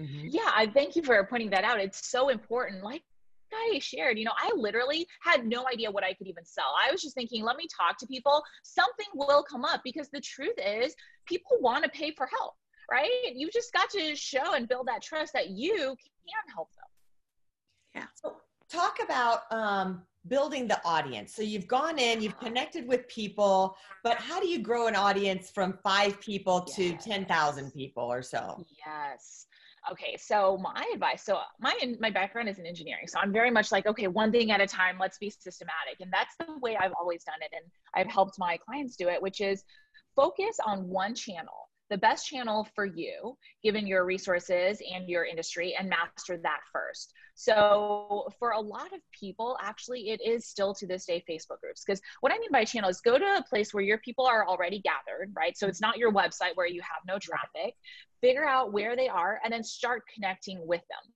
Mm-hmm. 0.00 0.28
Yeah, 0.30 0.50
I 0.54 0.66
thank 0.66 0.94
you 0.94 1.02
for 1.02 1.22
pointing 1.24 1.50
that 1.50 1.64
out. 1.64 1.80
It's 1.80 2.08
so 2.08 2.28
important. 2.28 2.84
Like 2.84 3.02
I 3.52 3.78
shared, 3.80 4.18
you 4.18 4.24
know, 4.24 4.32
I 4.36 4.52
literally 4.54 5.06
had 5.22 5.46
no 5.46 5.66
idea 5.72 5.90
what 5.90 6.04
I 6.04 6.12
could 6.14 6.26
even 6.26 6.44
sell. 6.44 6.74
I 6.80 6.92
was 6.92 7.02
just 7.02 7.14
thinking, 7.14 7.42
let 7.42 7.56
me 7.56 7.66
talk 7.76 7.98
to 7.98 8.06
people. 8.06 8.42
Something 8.62 9.06
will 9.14 9.42
come 9.42 9.64
up 9.64 9.80
because 9.84 10.08
the 10.10 10.20
truth 10.20 10.54
is, 10.64 10.94
people 11.26 11.56
want 11.60 11.84
to 11.84 11.90
pay 11.90 12.12
for 12.12 12.26
help, 12.26 12.54
right? 12.90 13.10
You 13.34 13.50
just 13.52 13.72
got 13.72 13.90
to 13.90 14.14
show 14.14 14.54
and 14.54 14.68
build 14.68 14.86
that 14.86 15.02
trust 15.02 15.32
that 15.32 15.50
you 15.50 15.78
can 15.78 16.54
help 16.54 16.68
them. 16.74 18.02
Yeah. 18.02 18.06
So 18.14 18.36
talk 18.70 18.98
about 19.02 19.42
um, 19.50 20.02
building 20.28 20.68
the 20.68 20.80
audience. 20.84 21.34
So 21.34 21.42
you've 21.42 21.66
gone 21.66 21.98
in, 21.98 22.20
you've 22.20 22.38
connected 22.38 22.86
with 22.86 23.06
people, 23.08 23.76
but 24.04 24.18
how 24.18 24.40
do 24.40 24.48
you 24.48 24.58
grow 24.58 24.86
an 24.86 24.96
audience 24.96 25.50
from 25.50 25.78
five 25.82 26.20
people 26.20 26.60
to 26.62 26.84
yes. 26.84 27.04
10,000 27.04 27.72
people 27.72 28.04
or 28.04 28.22
so? 28.22 28.64
Yes. 28.86 29.46
Okay, 29.90 30.16
so 30.18 30.58
my 30.58 30.84
advice. 30.92 31.22
So 31.22 31.38
my 31.60 31.74
my 32.00 32.10
background 32.10 32.48
is 32.48 32.58
in 32.58 32.66
engineering, 32.66 33.06
so 33.06 33.18
I'm 33.20 33.32
very 33.32 33.50
much 33.50 33.72
like, 33.72 33.86
okay, 33.86 34.06
one 34.06 34.30
thing 34.32 34.50
at 34.50 34.60
a 34.60 34.66
time. 34.66 34.98
Let's 35.00 35.18
be 35.18 35.30
systematic, 35.30 36.00
and 36.00 36.12
that's 36.12 36.34
the 36.38 36.58
way 36.58 36.76
I've 36.76 36.92
always 37.00 37.24
done 37.24 37.38
it, 37.40 37.52
and 37.54 37.64
I've 37.94 38.12
helped 38.12 38.38
my 38.38 38.58
clients 38.58 38.96
do 38.96 39.08
it, 39.08 39.22
which 39.22 39.40
is 39.40 39.64
focus 40.14 40.58
on 40.66 40.88
one 40.88 41.14
channel 41.14 41.67
the 41.90 41.98
best 41.98 42.26
channel 42.26 42.66
for 42.74 42.84
you, 42.84 43.36
given 43.62 43.86
your 43.86 44.04
resources 44.04 44.80
and 44.94 45.08
your 45.08 45.24
industry, 45.24 45.74
and 45.78 45.88
master 45.88 46.36
that 46.38 46.60
first. 46.72 47.12
So, 47.34 48.28
for 48.38 48.50
a 48.50 48.60
lot 48.60 48.92
of 48.92 49.00
people, 49.12 49.56
actually, 49.62 50.10
it 50.10 50.20
is 50.20 50.46
still 50.46 50.74
to 50.74 50.86
this 50.86 51.06
day 51.06 51.22
Facebook 51.28 51.60
groups. 51.60 51.84
Because 51.84 52.00
what 52.20 52.32
I 52.32 52.38
mean 52.38 52.50
by 52.50 52.64
channel 52.64 52.90
is 52.90 53.00
go 53.00 53.16
to 53.16 53.24
a 53.24 53.44
place 53.48 53.72
where 53.72 53.82
your 53.82 53.98
people 53.98 54.26
are 54.26 54.46
already 54.46 54.80
gathered, 54.80 55.32
right? 55.34 55.56
So, 55.56 55.68
it's 55.68 55.80
not 55.80 55.98
your 55.98 56.12
website 56.12 56.56
where 56.56 56.66
you 56.66 56.80
have 56.82 57.02
no 57.06 57.18
traffic. 57.18 57.74
Figure 58.20 58.46
out 58.46 58.72
where 58.72 58.96
they 58.96 59.08
are 59.08 59.40
and 59.44 59.52
then 59.52 59.62
start 59.62 60.02
connecting 60.12 60.66
with 60.66 60.80
them. 60.80 61.12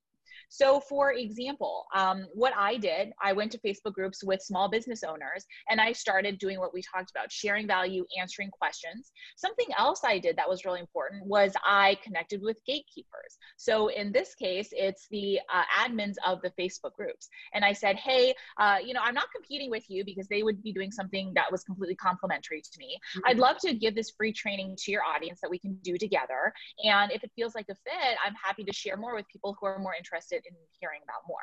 So, 0.54 0.80
for 0.80 1.14
example, 1.14 1.86
um, 1.94 2.26
what 2.34 2.52
I 2.54 2.76
did, 2.76 3.14
I 3.22 3.32
went 3.32 3.52
to 3.52 3.58
Facebook 3.60 3.94
groups 3.94 4.22
with 4.22 4.42
small 4.42 4.68
business 4.68 5.02
owners 5.02 5.46
and 5.70 5.80
I 5.80 5.92
started 5.92 6.38
doing 6.38 6.60
what 6.60 6.74
we 6.74 6.82
talked 6.82 7.10
about 7.10 7.32
sharing 7.32 7.66
value, 7.66 8.04
answering 8.20 8.50
questions. 8.50 9.12
Something 9.34 9.68
else 9.78 10.02
I 10.04 10.18
did 10.18 10.36
that 10.36 10.46
was 10.46 10.66
really 10.66 10.80
important 10.80 11.24
was 11.24 11.54
I 11.64 11.96
connected 12.04 12.42
with 12.42 12.58
gatekeepers. 12.66 13.38
So, 13.56 13.88
in 13.88 14.12
this 14.12 14.34
case, 14.34 14.68
it's 14.72 15.06
the 15.10 15.40
uh, 15.50 15.62
admins 15.82 16.16
of 16.26 16.42
the 16.42 16.50
Facebook 16.50 16.92
groups. 16.96 17.30
And 17.54 17.64
I 17.64 17.72
said, 17.72 17.96
hey, 17.96 18.34
uh, 18.58 18.76
you 18.84 18.92
know, 18.92 19.00
I'm 19.02 19.14
not 19.14 19.28
competing 19.34 19.70
with 19.70 19.88
you 19.88 20.04
because 20.04 20.28
they 20.28 20.42
would 20.42 20.62
be 20.62 20.74
doing 20.74 20.92
something 20.92 21.32
that 21.34 21.50
was 21.50 21.64
completely 21.64 21.96
complimentary 21.96 22.60
to 22.60 22.78
me. 22.78 22.98
Mm-hmm. 23.16 23.20
I'd 23.26 23.38
love 23.38 23.56
to 23.60 23.72
give 23.72 23.94
this 23.94 24.10
free 24.10 24.34
training 24.34 24.76
to 24.80 24.92
your 24.92 25.02
audience 25.02 25.40
that 25.40 25.48
we 25.48 25.58
can 25.58 25.78
do 25.82 25.96
together. 25.96 26.52
And 26.84 27.10
if 27.10 27.24
it 27.24 27.30
feels 27.34 27.54
like 27.54 27.70
a 27.70 27.74
fit, 27.74 28.18
I'm 28.22 28.34
happy 28.34 28.64
to 28.64 28.72
share 28.74 28.98
more 28.98 29.14
with 29.14 29.26
people 29.28 29.56
who 29.58 29.64
are 29.64 29.78
more 29.78 29.94
interested 29.94 30.41
interested 30.46 30.62
in 30.62 30.78
hearing 30.80 31.00
about 31.04 31.22
more. 31.28 31.38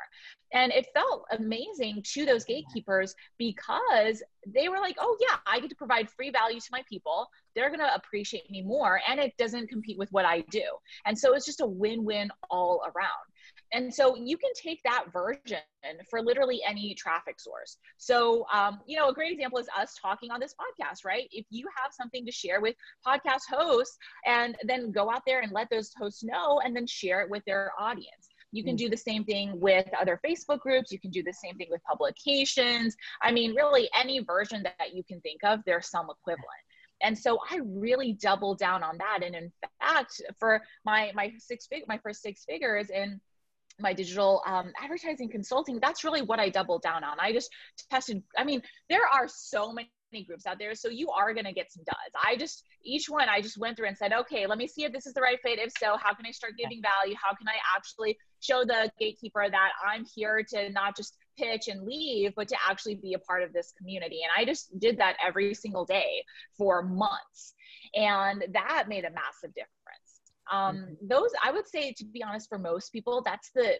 And 0.52 0.72
it 0.72 0.86
felt 0.94 1.24
amazing 1.32 2.02
to 2.12 2.24
those 2.24 2.44
gatekeepers 2.44 3.14
because 3.38 4.22
they 4.46 4.68
were 4.68 4.78
like, 4.78 4.96
oh, 4.98 5.16
yeah, 5.20 5.36
I 5.46 5.60
get 5.60 5.70
to 5.70 5.76
provide 5.76 6.10
free 6.10 6.30
value 6.30 6.60
to 6.60 6.68
my 6.72 6.82
people. 6.88 7.28
They're 7.54 7.68
going 7.68 7.80
to 7.80 7.94
appreciate 7.94 8.50
me 8.50 8.62
more. 8.62 9.00
And 9.08 9.20
it 9.20 9.36
doesn't 9.38 9.68
compete 9.68 9.98
with 9.98 10.10
what 10.12 10.24
I 10.24 10.40
do. 10.50 10.64
And 11.06 11.18
so 11.18 11.34
it's 11.34 11.46
just 11.46 11.60
a 11.60 11.66
win 11.66 12.04
win 12.04 12.30
all 12.50 12.82
around. 12.84 13.10
And 13.72 13.92
so 13.92 14.16
you 14.16 14.36
can 14.36 14.50
take 14.54 14.80
that 14.84 15.06
version 15.12 15.60
for 16.08 16.22
literally 16.22 16.60
any 16.66 16.94
traffic 16.94 17.38
source. 17.38 17.78
So, 17.98 18.44
um, 18.52 18.80
you 18.86 18.98
know, 18.98 19.08
a 19.08 19.14
great 19.14 19.32
example 19.32 19.58
is 19.58 19.68
us 19.78 19.94
talking 20.00 20.30
on 20.30 20.40
this 20.40 20.54
podcast, 20.54 21.04
right? 21.04 21.28
If 21.30 21.46
you 21.50 21.68
have 21.80 21.92
something 21.92 22.26
to 22.26 22.32
share 22.32 22.60
with 22.60 22.74
podcast 23.06 23.42
hosts 23.48 23.96
and 24.26 24.56
then 24.64 24.90
go 24.90 25.10
out 25.10 25.22
there 25.26 25.40
and 25.40 25.52
let 25.52 25.68
those 25.70 25.92
hosts 25.96 26.24
know 26.24 26.60
and 26.64 26.74
then 26.74 26.86
share 26.86 27.20
it 27.20 27.30
with 27.30 27.44
their 27.44 27.72
audience. 27.78 28.29
You 28.52 28.64
can 28.64 28.74
mm. 28.74 28.78
do 28.78 28.88
the 28.88 28.96
same 28.96 29.24
thing 29.24 29.58
with 29.60 29.86
other 29.98 30.20
Facebook 30.26 30.60
groups. 30.60 30.90
You 30.90 30.98
can 30.98 31.10
do 31.10 31.22
the 31.22 31.32
same 31.32 31.56
thing 31.56 31.68
with 31.70 31.82
publications. 31.84 32.96
I 33.22 33.32
mean, 33.32 33.54
really, 33.54 33.88
any 33.98 34.20
version 34.20 34.62
that 34.62 34.94
you 34.94 35.02
can 35.04 35.20
think 35.20 35.40
of, 35.44 35.60
there's 35.66 35.88
some 35.88 36.08
equivalent. 36.10 36.64
And 37.02 37.18
so 37.18 37.38
I 37.50 37.60
really 37.64 38.12
doubled 38.12 38.58
down 38.58 38.82
on 38.82 38.98
that. 38.98 39.20
And 39.24 39.34
in 39.34 39.52
fact, 39.80 40.20
for 40.38 40.60
my 40.84 41.12
my 41.14 41.32
six 41.38 41.66
fig 41.66 41.84
my 41.88 41.98
first 41.98 42.22
six 42.22 42.44
figures 42.44 42.90
in 42.90 43.20
my 43.78 43.94
digital 43.94 44.42
um, 44.46 44.72
advertising 44.78 45.30
consulting, 45.30 45.78
that's 45.80 46.04
really 46.04 46.22
what 46.22 46.38
I 46.38 46.50
doubled 46.50 46.82
down 46.82 47.02
on. 47.02 47.18
I 47.18 47.32
just 47.32 47.50
tested. 47.90 48.22
I 48.36 48.44
mean, 48.44 48.60
there 48.90 49.06
are 49.06 49.26
so 49.26 49.72
many 49.72 49.88
groups 50.26 50.46
out 50.46 50.58
there. 50.58 50.74
So 50.74 50.88
you 50.88 51.08
are 51.10 51.32
going 51.32 51.46
to 51.46 51.52
get 51.52 51.72
some 51.72 51.84
duds. 51.84 52.14
I 52.22 52.36
just, 52.36 52.64
each 52.84 53.08
one, 53.08 53.28
I 53.28 53.40
just 53.40 53.58
went 53.58 53.76
through 53.76 53.88
and 53.88 53.96
said, 53.96 54.12
okay, 54.12 54.46
let 54.46 54.58
me 54.58 54.66
see 54.66 54.84
if 54.84 54.92
this 54.92 55.06
is 55.06 55.14
the 55.14 55.20
right 55.20 55.38
fit. 55.42 55.58
If 55.58 55.72
so, 55.78 55.96
how 55.96 56.12
can 56.14 56.26
I 56.26 56.32
start 56.32 56.54
giving 56.58 56.82
value? 56.82 57.16
How 57.22 57.34
can 57.34 57.48
I 57.48 57.54
actually 57.76 58.18
show 58.40 58.64
the 58.64 58.90
gatekeeper 58.98 59.46
that 59.50 59.70
I'm 59.86 60.04
here 60.14 60.42
to 60.50 60.70
not 60.70 60.96
just 60.96 61.16
pitch 61.38 61.68
and 61.68 61.82
leave, 61.82 62.34
but 62.34 62.48
to 62.48 62.56
actually 62.68 62.96
be 62.96 63.14
a 63.14 63.18
part 63.18 63.42
of 63.42 63.52
this 63.52 63.72
community? 63.76 64.20
And 64.22 64.30
I 64.36 64.50
just 64.50 64.78
did 64.78 64.98
that 64.98 65.16
every 65.24 65.54
single 65.54 65.84
day 65.84 66.24
for 66.56 66.82
months. 66.82 67.54
And 67.94 68.44
that 68.52 68.86
made 68.88 69.04
a 69.04 69.10
massive 69.10 69.54
difference. 69.54 69.70
Um, 70.50 70.76
mm-hmm. 70.76 71.08
those, 71.08 71.30
I 71.44 71.52
would 71.52 71.68
say, 71.68 71.92
to 71.92 72.04
be 72.04 72.22
honest, 72.22 72.48
for 72.48 72.58
most 72.58 72.90
people, 72.90 73.22
that's 73.24 73.50
the 73.54 73.78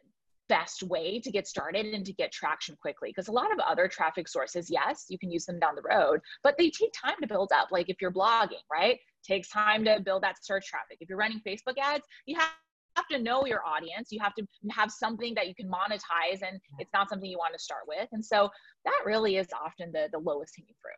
best 0.48 0.82
way 0.82 1.20
to 1.20 1.30
get 1.30 1.46
started 1.46 1.86
and 1.86 2.04
to 2.04 2.12
get 2.12 2.32
traction 2.32 2.76
quickly 2.82 3.10
because 3.10 3.28
a 3.28 3.32
lot 3.32 3.52
of 3.52 3.60
other 3.60 3.86
traffic 3.86 4.26
sources 4.26 4.68
yes 4.68 5.06
you 5.08 5.16
can 5.16 5.30
use 5.30 5.46
them 5.46 5.60
down 5.60 5.76
the 5.76 5.82
road 5.88 6.18
but 6.42 6.58
they 6.58 6.68
take 6.68 6.92
time 6.92 7.14
to 7.20 7.28
build 7.28 7.52
up 7.54 7.68
like 7.70 7.88
if 7.88 8.02
you're 8.02 8.10
blogging 8.10 8.64
right 8.68 8.98
takes 9.24 9.48
time 9.48 9.84
to 9.84 10.00
build 10.00 10.24
that 10.24 10.34
search 10.44 10.66
traffic 10.66 10.96
if 10.98 11.08
you're 11.08 11.16
running 11.16 11.40
facebook 11.46 11.78
ads 11.80 12.04
you 12.26 12.36
have 12.36 12.50
have 12.96 13.06
to 13.08 13.18
know 13.18 13.46
your 13.46 13.64
audience. 13.64 14.08
You 14.10 14.20
have 14.20 14.34
to 14.34 14.46
have 14.70 14.90
something 14.90 15.34
that 15.34 15.48
you 15.48 15.54
can 15.54 15.68
monetize 15.68 16.42
and 16.46 16.60
it's 16.78 16.92
not 16.92 17.08
something 17.08 17.30
you 17.30 17.38
want 17.38 17.54
to 17.54 17.58
start 17.58 17.82
with. 17.86 18.08
And 18.12 18.24
so 18.24 18.50
that 18.84 19.02
really 19.04 19.36
is 19.36 19.48
often 19.52 19.92
the 19.92 20.08
the 20.12 20.18
lowest 20.18 20.54
hanging 20.56 20.74
fruit. 20.80 20.94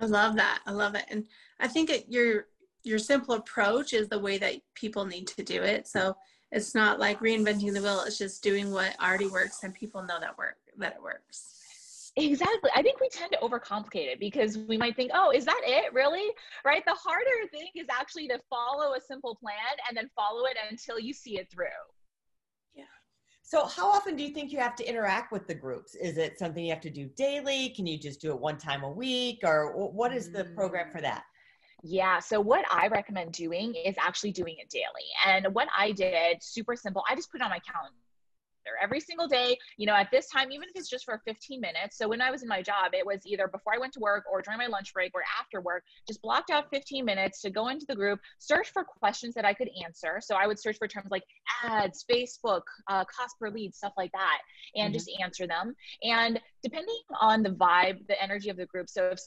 I 0.00 0.06
love 0.06 0.36
that. 0.36 0.60
I 0.66 0.70
love 0.70 0.94
it. 0.94 1.04
And 1.08 1.24
i 1.60 1.68
think 1.68 1.90
it, 1.90 2.06
your 2.08 2.46
your 2.84 2.98
simple 2.98 3.34
approach 3.34 3.92
is 3.92 4.08
the 4.08 4.18
way 4.18 4.38
that 4.38 4.54
people 4.74 5.04
need 5.04 5.26
to 5.28 5.42
do 5.42 5.62
it. 5.62 5.88
So 5.88 6.16
it's 6.52 6.74
not 6.74 6.98
like 6.98 7.20
reinventing 7.20 7.74
the 7.74 7.82
wheel. 7.82 8.02
It's 8.06 8.18
just 8.18 8.42
doing 8.42 8.70
what 8.70 8.96
already 9.02 9.26
works 9.26 9.62
and 9.64 9.74
people 9.74 10.02
know 10.02 10.20
that 10.20 10.38
work 10.38 10.56
that 10.78 10.94
it 10.94 11.02
works 11.02 11.58
Exactly. 12.18 12.70
I 12.74 12.82
think 12.82 13.00
we 13.00 13.08
tend 13.08 13.32
to 13.32 13.38
overcomplicate 13.38 14.12
it 14.12 14.18
because 14.20 14.58
we 14.58 14.76
might 14.76 14.96
think, 14.96 15.12
oh, 15.14 15.30
is 15.30 15.44
that 15.44 15.60
it 15.64 15.92
really? 15.92 16.28
Right? 16.64 16.82
The 16.84 16.94
harder 16.94 17.48
thing 17.52 17.68
is 17.76 17.86
actually 17.90 18.28
to 18.28 18.40
follow 18.50 18.94
a 18.94 19.00
simple 19.00 19.36
plan 19.36 19.54
and 19.88 19.96
then 19.96 20.10
follow 20.16 20.44
it 20.46 20.56
until 20.68 20.98
you 20.98 21.12
see 21.12 21.38
it 21.38 21.48
through. 21.50 21.66
Yeah. 22.74 22.84
So, 23.42 23.66
how 23.66 23.88
often 23.88 24.16
do 24.16 24.24
you 24.24 24.30
think 24.30 24.52
you 24.52 24.58
have 24.58 24.74
to 24.76 24.88
interact 24.88 25.32
with 25.32 25.46
the 25.46 25.54
groups? 25.54 25.94
Is 25.94 26.18
it 26.18 26.38
something 26.38 26.64
you 26.64 26.72
have 26.72 26.82
to 26.82 26.90
do 26.90 27.08
daily? 27.16 27.70
Can 27.70 27.86
you 27.86 27.98
just 27.98 28.20
do 28.20 28.32
it 28.32 28.40
one 28.40 28.58
time 28.58 28.82
a 28.82 28.90
week? 28.90 29.40
Or 29.44 29.72
what 29.72 30.12
is 30.12 30.32
the 30.32 30.44
program 30.56 30.90
for 30.90 31.00
that? 31.00 31.22
Yeah. 31.84 32.18
So 32.18 32.40
what 32.40 32.64
I 32.70 32.88
recommend 32.88 33.32
doing 33.32 33.74
is 33.74 33.94
actually 34.04 34.32
doing 34.32 34.56
it 34.58 34.68
daily. 34.68 34.84
And 35.24 35.54
what 35.54 35.68
I 35.76 35.92
did, 35.92 36.42
super 36.42 36.74
simple, 36.74 37.04
I 37.08 37.14
just 37.14 37.30
put 37.30 37.40
it 37.40 37.44
on 37.44 37.50
my 37.50 37.60
calendar 38.68 38.82
every 38.82 39.00
single 39.00 39.26
day, 39.26 39.58
you 39.76 39.86
know, 39.86 39.94
at 39.94 40.10
this 40.10 40.28
time, 40.28 40.50
even 40.52 40.68
if 40.68 40.76
it's 40.76 40.88
just 40.88 41.04
for 41.04 41.20
15 41.24 41.60
minutes. 41.60 41.96
So 41.96 42.08
when 42.08 42.20
I 42.20 42.30
was 42.30 42.42
in 42.42 42.48
my 42.48 42.62
job, 42.62 42.92
it 42.92 43.04
was 43.04 43.20
either 43.26 43.48
before 43.48 43.74
I 43.74 43.78
went 43.78 43.92
to 43.94 44.00
work 44.00 44.24
or 44.30 44.42
during 44.42 44.58
my 44.58 44.66
lunch 44.66 44.92
break 44.92 45.12
or 45.14 45.22
after 45.38 45.60
work, 45.60 45.84
just 46.06 46.22
blocked 46.22 46.50
out 46.50 46.70
15 46.70 47.04
minutes 47.04 47.40
to 47.42 47.50
go 47.50 47.68
into 47.68 47.86
the 47.86 47.94
group, 47.94 48.20
search 48.38 48.70
for 48.72 48.84
questions 48.84 49.34
that 49.34 49.44
I 49.44 49.54
could 49.54 49.70
answer. 49.84 50.20
So 50.20 50.36
I 50.36 50.46
would 50.46 50.58
search 50.58 50.78
for 50.78 50.88
terms 50.88 51.08
like 51.10 51.24
ads, 51.64 52.04
Facebook, 52.10 52.62
uh, 52.88 53.04
cost 53.04 53.38
per 53.38 53.50
lead, 53.50 53.74
stuff 53.74 53.92
like 53.96 54.12
that, 54.12 54.38
and 54.76 54.88
mm-hmm. 54.88 54.94
just 54.94 55.10
answer 55.22 55.46
them. 55.46 55.74
And 56.02 56.40
depending 56.62 56.98
on 57.20 57.42
the 57.42 57.50
vibe, 57.50 58.06
the 58.08 58.20
energy 58.22 58.50
of 58.50 58.56
the 58.56 58.66
group. 58.66 58.88
So 58.88 59.10
if 59.10 59.20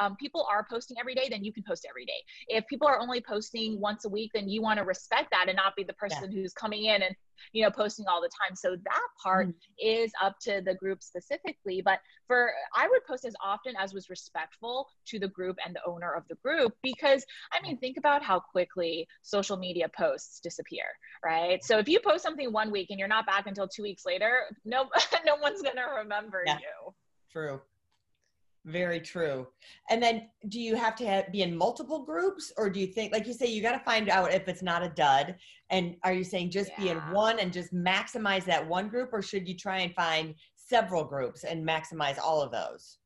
um, 0.00 0.16
people 0.16 0.46
are 0.50 0.66
posting 0.68 0.96
every 0.98 1.14
day, 1.14 1.28
then 1.30 1.44
you 1.44 1.52
can 1.52 1.62
post 1.66 1.86
every 1.88 2.04
day. 2.04 2.22
If 2.48 2.66
people 2.66 2.88
are 2.88 2.98
only 2.98 3.20
posting 3.20 3.80
once 3.80 4.04
a 4.04 4.08
week, 4.08 4.30
then 4.34 4.48
you 4.48 4.62
want 4.62 4.78
to 4.78 4.84
respect 4.84 5.30
that 5.30 5.48
and 5.48 5.56
not 5.56 5.76
be 5.76 5.84
the 5.84 5.92
person 5.94 6.30
yeah. 6.30 6.40
who's 6.40 6.52
coming 6.52 6.84
in 6.84 7.02
and 7.02 7.14
you 7.52 7.62
know 7.62 7.70
posting 7.70 8.06
all 8.06 8.20
the 8.20 8.30
time. 8.42 8.54
So 8.54 8.76
that 8.84 9.06
part 9.22 9.48
mm 9.48 9.54
is 9.82 10.12
up 10.22 10.38
to 10.42 10.60
the 10.64 10.74
group 10.74 11.02
specifically. 11.02 11.80
But 11.82 12.00
for 12.26 12.52
I 12.74 12.86
would 12.86 13.02
post 13.04 13.24
as 13.24 13.34
often 13.42 13.74
as 13.78 13.94
was 13.94 14.10
respectful 14.10 14.86
to 15.06 15.18
the 15.18 15.28
group 15.28 15.56
and 15.64 15.74
the 15.74 15.80
owner 15.86 16.12
of 16.12 16.24
the 16.28 16.34
group 16.36 16.74
because 16.82 17.24
I 17.52 17.62
mean 17.62 17.78
think 17.78 17.96
about 17.96 18.22
how 18.22 18.40
quickly 18.40 19.06
social 19.22 19.56
media 19.56 19.88
posts 19.96 20.40
disappear, 20.40 20.84
right? 21.24 21.64
So 21.64 21.78
if 21.78 21.88
you 21.88 21.98
post 22.00 22.22
something 22.22 22.52
one 22.52 22.70
week 22.70 22.88
and 22.90 22.98
you're 22.98 23.08
not 23.08 23.26
back 23.26 23.46
until 23.46 23.66
two 23.66 23.82
weeks 23.82 24.04
later, 24.04 24.42
no 24.64 24.88
no 25.26 25.36
one's 25.36 25.62
gonna 25.62 25.86
remember 26.00 26.42
yeah. 26.46 26.58
you. 26.58 26.94
True. 27.32 27.60
Very 28.66 29.00
true. 29.00 29.46
And 29.88 30.02
then 30.02 30.28
do 30.48 30.60
you 30.60 30.76
have 30.76 30.94
to 30.96 31.06
have, 31.06 31.32
be 31.32 31.42
in 31.42 31.56
multiple 31.56 32.04
groups 32.04 32.52
or 32.58 32.68
do 32.68 32.78
you 32.78 32.86
think, 32.86 33.12
like 33.12 33.26
you 33.26 33.32
say, 33.32 33.46
you 33.46 33.62
got 33.62 33.72
to 33.72 33.84
find 33.84 34.10
out 34.10 34.34
if 34.34 34.48
it's 34.48 34.62
not 34.62 34.82
a 34.82 34.90
dud? 34.90 35.36
And 35.70 35.96
are 36.04 36.12
you 36.12 36.24
saying 36.24 36.50
just 36.50 36.70
yeah. 36.72 36.84
be 36.84 36.88
in 36.90 36.98
one 37.12 37.38
and 37.38 37.52
just 37.52 37.72
maximize 37.72 38.44
that 38.44 38.66
one 38.66 38.88
group 38.88 39.10
or 39.12 39.22
should 39.22 39.48
you 39.48 39.56
try 39.56 39.78
and 39.78 39.94
find 39.94 40.34
several 40.56 41.04
groups 41.04 41.44
and 41.44 41.66
maximize 41.66 42.18
all 42.18 42.42
of 42.42 42.52
those? 42.52 42.98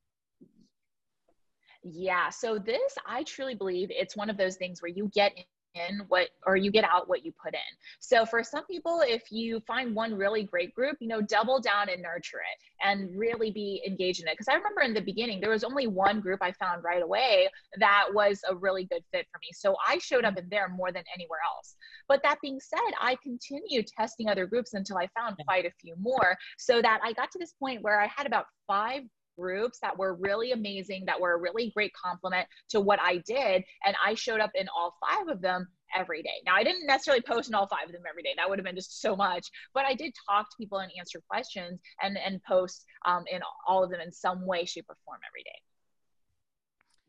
Yeah. 1.83 2.29
So 2.29 2.57
this, 2.57 2.95
I 3.07 3.23
truly 3.23 3.55
believe 3.55 3.89
it's 3.91 4.17
one 4.17 4.29
of 4.29 4.37
those 4.37 4.57
things 4.57 4.81
where 4.81 4.91
you 4.91 5.09
get 5.13 5.33
in 5.75 6.01
what 6.07 6.29
or 6.45 6.55
you 6.55 6.71
get 6.71 6.83
out 6.83 7.07
what 7.07 7.25
you 7.25 7.31
put 7.43 7.53
in. 7.53 7.59
So 7.99 8.25
for 8.25 8.43
some 8.43 8.65
people 8.65 9.01
if 9.05 9.23
you 9.31 9.59
find 9.67 9.95
one 9.95 10.13
really 10.13 10.43
great 10.43 10.73
group 10.73 10.97
you 10.99 11.07
know 11.07 11.21
double 11.21 11.59
down 11.59 11.89
and 11.89 12.01
nurture 12.01 12.39
it 12.39 12.85
and 12.85 13.17
really 13.17 13.51
be 13.51 13.81
engaged 13.85 14.21
in 14.21 14.27
it. 14.27 14.33
Because 14.33 14.47
i 14.47 14.53
remember 14.55 14.81
in 14.81 14.93
the 14.93 15.01
beginning 15.01 15.39
there 15.39 15.51
was 15.51 15.63
only 15.63 15.87
one 15.87 16.21
group 16.21 16.39
i 16.41 16.51
found 16.53 16.83
right 16.83 17.03
away 17.03 17.47
that 17.77 18.07
was 18.13 18.41
a 18.49 18.55
really 18.55 18.85
good 18.85 19.03
fit 19.11 19.25
for 19.31 19.39
me. 19.39 19.49
So 19.53 19.75
i 19.87 19.97
showed 19.99 20.25
up 20.25 20.37
in 20.37 20.47
there 20.49 20.69
more 20.69 20.91
than 20.91 21.03
anywhere 21.13 21.39
else. 21.55 21.75
But 22.07 22.21
that 22.23 22.37
being 22.41 22.59
said 22.59 22.79
i 23.01 23.17
continued 23.21 23.87
testing 23.87 24.29
other 24.29 24.45
groups 24.45 24.73
until 24.73 24.97
i 24.97 25.07
found 25.17 25.35
quite 25.47 25.65
a 25.65 25.71
few 25.81 25.95
more 25.99 26.35
so 26.57 26.81
that 26.81 26.99
i 27.03 27.13
got 27.13 27.31
to 27.31 27.39
this 27.39 27.53
point 27.59 27.81
where 27.81 28.01
i 28.01 28.07
had 28.07 28.25
about 28.25 28.45
five 28.67 29.01
groups 29.37 29.79
that 29.81 29.97
were 29.97 30.15
really 30.15 30.51
amazing, 30.51 31.03
that 31.05 31.19
were 31.19 31.33
a 31.33 31.39
really 31.39 31.71
great 31.75 31.93
compliment 31.93 32.47
to 32.69 32.79
what 32.79 32.99
I 33.01 33.17
did. 33.25 33.63
And 33.85 33.95
I 34.03 34.13
showed 34.13 34.39
up 34.39 34.51
in 34.55 34.67
all 34.75 34.95
five 35.07 35.27
of 35.27 35.41
them 35.41 35.67
every 35.95 36.21
day. 36.21 36.41
Now, 36.45 36.55
I 36.55 36.63
didn't 36.63 36.87
necessarily 36.87 37.21
post 37.21 37.49
in 37.49 37.55
all 37.55 37.67
five 37.67 37.85
of 37.85 37.91
them 37.91 38.03
every 38.09 38.23
day. 38.23 38.33
That 38.37 38.49
would 38.49 38.59
have 38.59 38.65
been 38.65 38.75
just 38.75 39.01
so 39.01 39.15
much. 39.15 39.47
But 39.73 39.85
I 39.85 39.93
did 39.93 40.13
talk 40.29 40.49
to 40.49 40.57
people 40.57 40.79
and 40.79 40.91
answer 40.97 41.21
questions 41.29 41.79
and, 42.01 42.17
and 42.17 42.41
post 42.43 42.85
um, 43.05 43.23
in 43.31 43.41
all 43.67 43.83
of 43.83 43.91
them 43.91 44.01
in 44.01 44.11
some 44.11 44.45
way, 44.45 44.65
shape, 44.65 44.85
or 44.89 44.97
form 45.05 45.19
every 45.27 45.43
day. 45.43 45.61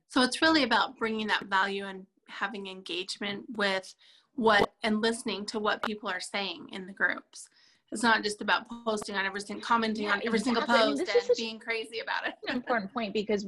So 0.09 0.23
it's 0.23 0.40
really 0.40 0.62
about 0.62 0.97
bringing 0.99 1.26
that 1.28 1.47
value 1.47 1.87
and 1.87 2.06
having 2.28 2.66
engagement 2.66 3.45
with 3.56 3.92
what 4.35 4.73
and 4.83 5.00
listening 5.00 5.47
to 5.47 5.59
what 5.59 5.83
people 5.83 6.09
are 6.09 6.21
saying 6.21 6.68
in 6.73 6.87
the 6.87 6.92
groups. 6.92 7.49
It's 7.93 8.02
not 8.02 8.23
just 8.23 8.43
about 8.43 8.66
posting 8.85 9.14
on 9.14 9.25
every 9.25 9.40
single, 9.40 9.64
commenting 9.64 10.05
yeah, 10.05 10.12
on 10.12 10.23
every 10.25 10.38
exactly. 10.38 10.55
single 10.55 10.62
post 10.62 11.02
I 11.02 11.14
mean, 11.14 11.23
and 11.28 11.37
being 11.37 11.59
crazy 11.59 12.00
about 12.00 12.26
it. 12.26 12.35
An 12.49 12.57
important 12.57 12.93
point 12.93 13.14
because 13.14 13.47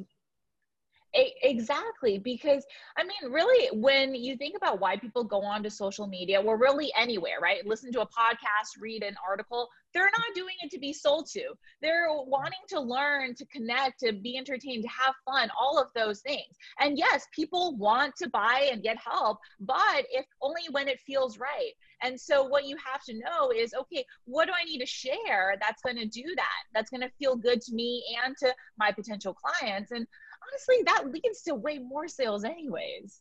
Exactly, 1.14 2.18
because 2.18 2.64
I 2.96 3.02
mean, 3.02 3.32
really, 3.32 3.68
when 3.78 4.14
you 4.14 4.36
think 4.36 4.56
about 4.56 4.78
why 4.78 4.96
people 4.96 5.24
go 5.24 5.42
on 5.42 5.62
to 5.62 5.70
social 5.70 6.06
media, 6.06 6.40
well, 6.40 6.56
really 6.56 6.92
anywhere, 6.96 7.40
right? 7.40 7.66
Listen 7.66 7.90
to 7.92 8.02
a 8.02 8.06
podcast, 8.06 8.80
read 8.80 9.02
an 9.02 9.16
article, 9.26 9.68
they're 9.94 10.04
not 10.04 10.34
doing 10.34 10.54
it 10.62 10.70
to 10.70 10.78
be 10.78 10.92
sold 10.92 11.26
to. 11.30 11.54
They're 11.80 12.08
wanting 12.10 12.60
to 12.68 12.80
learn, 12.80 13.34
to 13.36 13.46
connect, 13.46 14.00
to 14.00 14.12
be 14.12 14.36
entertained, 14.36 14.84
to 14.84 14.88
have 14.90 15.14
fun, 15.24 15.50
all 15.58 15.78
of 15.78 15.88
those 15.94 16.20
things. 16.20 16.56
And 16.78 16.98
yes, 16.98 17.26
people 17.34 17.74
want 17.76 18.14
to 18.16 18.28
buy 18.28 18.68
and 18.70 18.82
get 18.82 18.98
help, 18.98 19.38
but 19.60 20.04
if 20.10 20.26
only 20.42 20.62
when 20.72 20.88
it 20.88 21.00
feels 21.00 21.38
right. 21.38 21.72
And 22.02 22.20
so, 22.20 22.44
what 22.44 22.64
you 22.64 22.76
have 22.84 23.02
to 23.04 23.14
know 23.14 23.50
is 23.50 23.74
okay, 23.74 24.04
what 24.24 24.46
do 24.46 24.52
I 24.52 24.64
need 24.64 24.78
to 24.78 24.86
share 24.86 25.56
that's 25.60 25.82
going 25.82 25.96
to 25.96 26.06
do 26.06 26.24
that? 26.36 26.62
That's 26.74 26.90
going 26.90 27.02
to 27.02 27.10
feel 27.18 27.36
good 27.36 27.60
to 27.62 27.74
me 27.74 28.04
and 28.24 28.36
to 28.38 28.54
my 28.78 28.92
potential 28.92 29.34
clients. 29.34 29.90
And 29.90 30.06
honestly, 30.48 30.76
that 30.86 31.10
leads 31.12 31.42
to 31.42 31.54
way 31.54 31.78
more 31.78 32.08
sales, 32.08 32.44
anyways. 32.44 33.20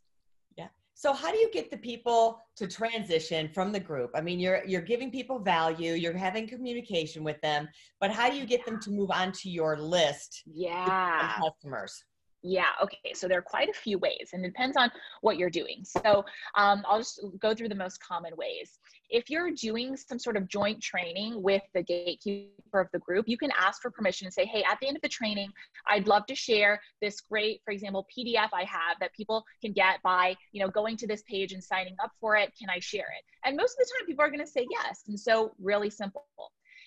Yeah. 0.58 0.68
So 0.94 1.14
how 1.14 1.32
do 1.32 1.38
you 1.38 1.50
get 1.52 1.72
the 1.72 1.78
people 1.78 2.44
to 2.56 2.68
transition 2.68 3.50
from 3.54 3.72
the 3.72 3.80
group? 3.80 4.12
I 4.16 4.22
mean, 4.22 4.40
you're 4.40 4.64
you're 4.66 4.82
giving 4.82 5.12
people 5.12 5.40
value, 5.40 5.94
you're 5.94 6.18
having 6.18 6.48
communication 6.48 7.24
with 7.24 7.40
them, 7.42 7.68
but 8.00 8.12
how 8.12 8.30
do 8.30 8.38
you 8.38 8.46
get 8.46 8.66
them 8.66 8.80
to 8.82 8.92
move 8.92 9.12
on 9.12 9.32
to 9.34 9.50
your 9.50 9.78
list? 9.78 10.44
Yeah. 10.46 11.40
Customers. 11.40 12.04
Yeah, 12.44 12.70
okay. 12.84 13.14
So 13.14 13.28
there 13.28 13.40
are 13.40 13.44
quite 13.44 13.68
a 13.68 13.74
few 13.74 13.98
ways, 13.98 14.30
and 14.34 14.46
it 14.46 14.50
depends 14.50 14.78
on 14.78 14.92
what 15.22 15.38
you're 15.38 15.50
doing. 15.50 15.84
So 15.84 16.24
um, 16.56 16.84
I'll 16.88 17.00
just 17.00 17.20
go 17.40 17.56
through 17.56 17.70
the 17.70 17.76
most 17.76 18.00
common 18.00 18.36
ways. 18.38 18.80
If 19.10 19.30
you're 19.30 19.52
doing 19.52 19.98
some 19.98 20.20
sort 20.20 20.38
of 20.38 20.48
joint 20.48 20.82
training 20.82 21.42
with 21.42 21.64
the 21.74 21.82
gatekeeper 21.82 22.80
of 22.80 22.90
the 22.92 23.00
group, 23.00 23.28
you 23.28 23.38
can 23.38 23.52
ask 23.58 23.82
for 23.82 23.90
permission 23.90 24.28
and 24.28 24.34
say, 24.34 24.46
hey, 24.46 24.64
at 24.70 24.78
the 24.80 24.88
end 24.88 24.98
of 24.98 25.02
the 25.02 25.10
training, 25.10 25.50
I'd 25.88 26.08
love 26.08 26.26
to 26.28 26.36
share 26.36 26.80
this 27.02 27.22
great, 27.22 27.62
for 27.66 27.72
example, 27.72 28.06
PDF 28.16 28.50
I 28.54 28.66
have 28.66 29.00
that 29.00 29.14
people 29.14 29.44
can 29.62 29.72
get 29.74 30.02
by, 30.04 30.36
you 30.52 30.62
know, 30.62 30.70
going 30.70 30.96
to 30.98 31.08
this 31.08 31.24
page 31.24 31.54
and 31.54 31.64
signing 31.64 31.96
up 32.04 32.12
for 32.20 32.36
it. 32.36 32.54
Can 32.60 32.70
I 32.70 32.80
share 32.80 33.08
it? 33.18 33.24
And 33.46 33.58
most 33.58 33.72
of 33.72 33.78
the 33.80 33.92
time, 33.98 34.06
people 34.06 34.24
are 34.24 34.30
going 34.30 34.46
to 34.46 34.52
say 34.52 34.68
yes. 34.70 35.04
And 35.08 35.20
so, 35.20 35.54
really 35.60 35.90
simple. 35.90 36.26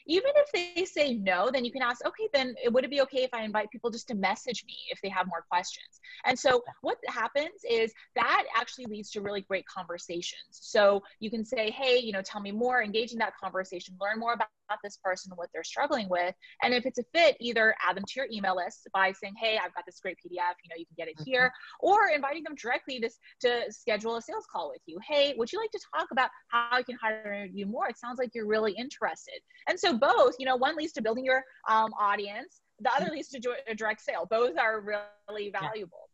Even 0.07 0.31
if 0.37 0.77
they 0.77 0.85
say 0.85 1.15
no, 1.15 1.51
then 1.53 1.65
you 1.65 1.73
can 1.73 1.83
ask, 1.83 2.05
okay, 2.07 2.29
then 2.33 2.55
would 2.67 2.85
it 2.85 2.91
be 2.91 3.01
okay 3.03 3.23
if 3.23 3.31
I 3.33 3.43
invite 3.43 3.71
people 3.71 3.91
just 3.91 4.09
to 4.09 4.15
message 4.15 4.65
me 4.67 4.75
if 4.91 5.01
they 5.03 5.09
have 5.09 5.27
more 5.27 5.45
questions? 5.49 6.01
And 6.25 6.39
so 6.39 6.63
what 6.83 6.99
happens 7.09 7.65
is 7.69 7.93
that 8.15 8.45
actually 8.57 8.87
leads 8.87 9.11
to 9.13 9.21
really 9.21 9.43
great 9.43 9.67
conversations. 9.67 10.41
So 10.51 11.03
you 11.21 11.31
can 11.31 11.45
say, 11.45 11.71
hey, 11.71 11.99
you 11.99 12.13
know, 12.13 12.23
tell 12.23 12.41
me 12.41 12.53
more, 12.53 12.83
engage 12.83 13.13
in 13.13 13.19
that 13.19 13.37
conversation, 13.37 13.97
learn 14.01 14.19
more 14.19 14.35
about 14.35 14.49
this 14.85 14.99
person 15.03 15.33
what 15.35 15.49
they're 15.53 15.65
struggling 15.65 16.09
with. 16.09 16.35
And 16.63 16.73
if 16.75 16.87
it's 16.87 16.99
a 16.99 17.05
fit, 17.15 17.37
either 17.41 17.75
add 17.87 17.97
them 17.97 18.05
to 18.07 18.13
your 18.17 18.27
email 18.33 18.57
list 18.57 18.89
by 18.93 19.13
saying, 19.13 19.35
hey, 19.41 19.59
I've 19.63 19.75
got 19.75 19.85
this 19.87 20.01
great 20.01 20.17
PDF, 20.19 20.55
you 20.63 20.69
know, 20.69 20.77
you 20.77 20.87
can 20.87 20.95
get 20.97 21.09
it 21.09 21.17
mm-hmm. 21.17 21.31
here, 21.31 21.53
or 21.81 22.09
inviting 22.15 22.45
them 22.45 22.55
directly 22.55 23.01
to, 23.01 23.11
to 23.41 23.73
schedule 23.73 24.17
a 24.17 24.23
sales 24.23 24.47
call 24.51 24.71
with 24.71 24.83
you. 24.87 24.99
Hey, 25.07 25.35
would 25.37 25.53
you 25.53 25.59
like 25.59 25.71
to 25.73 25.81
talk 25.97 26.09
about 26.13 26.31
how 26.49 26.69
I 26.73 26.83
can 26.83 26.97
hire 27.01 27.49
you 27.53 27.67
more? 27.67 27.89
It 27.89 27.99
sounds 27.99 28.19
like 28.19 28.31
you're 28.35 28.47
really 28.47 28.73
interested. 28.73 29.41
And 29.69 29.79
so 29.79 29.97
both, 30.01 30.35
you 30.39 30.47
know, 30.47 30.57
one 30.57 30.77
leads 30.77 30.93
to 30.95 31.03
building 31.03 31.25
your 31.25 31.45
um, 31.69 31.93
audience, 31.99 32.61
the 32.81 32.93
other 32.93 33.07
mm-hmm. 33.07 33.15
leads 33.15 33.29
to 33.29 33.41
a 33.69 33.75
direct 33.75 34.01
sale. 34.01 34.27
Both 34.29 34.59
are 34.59 34.81
really 34.81 35.51
valuable. 35.51 36.09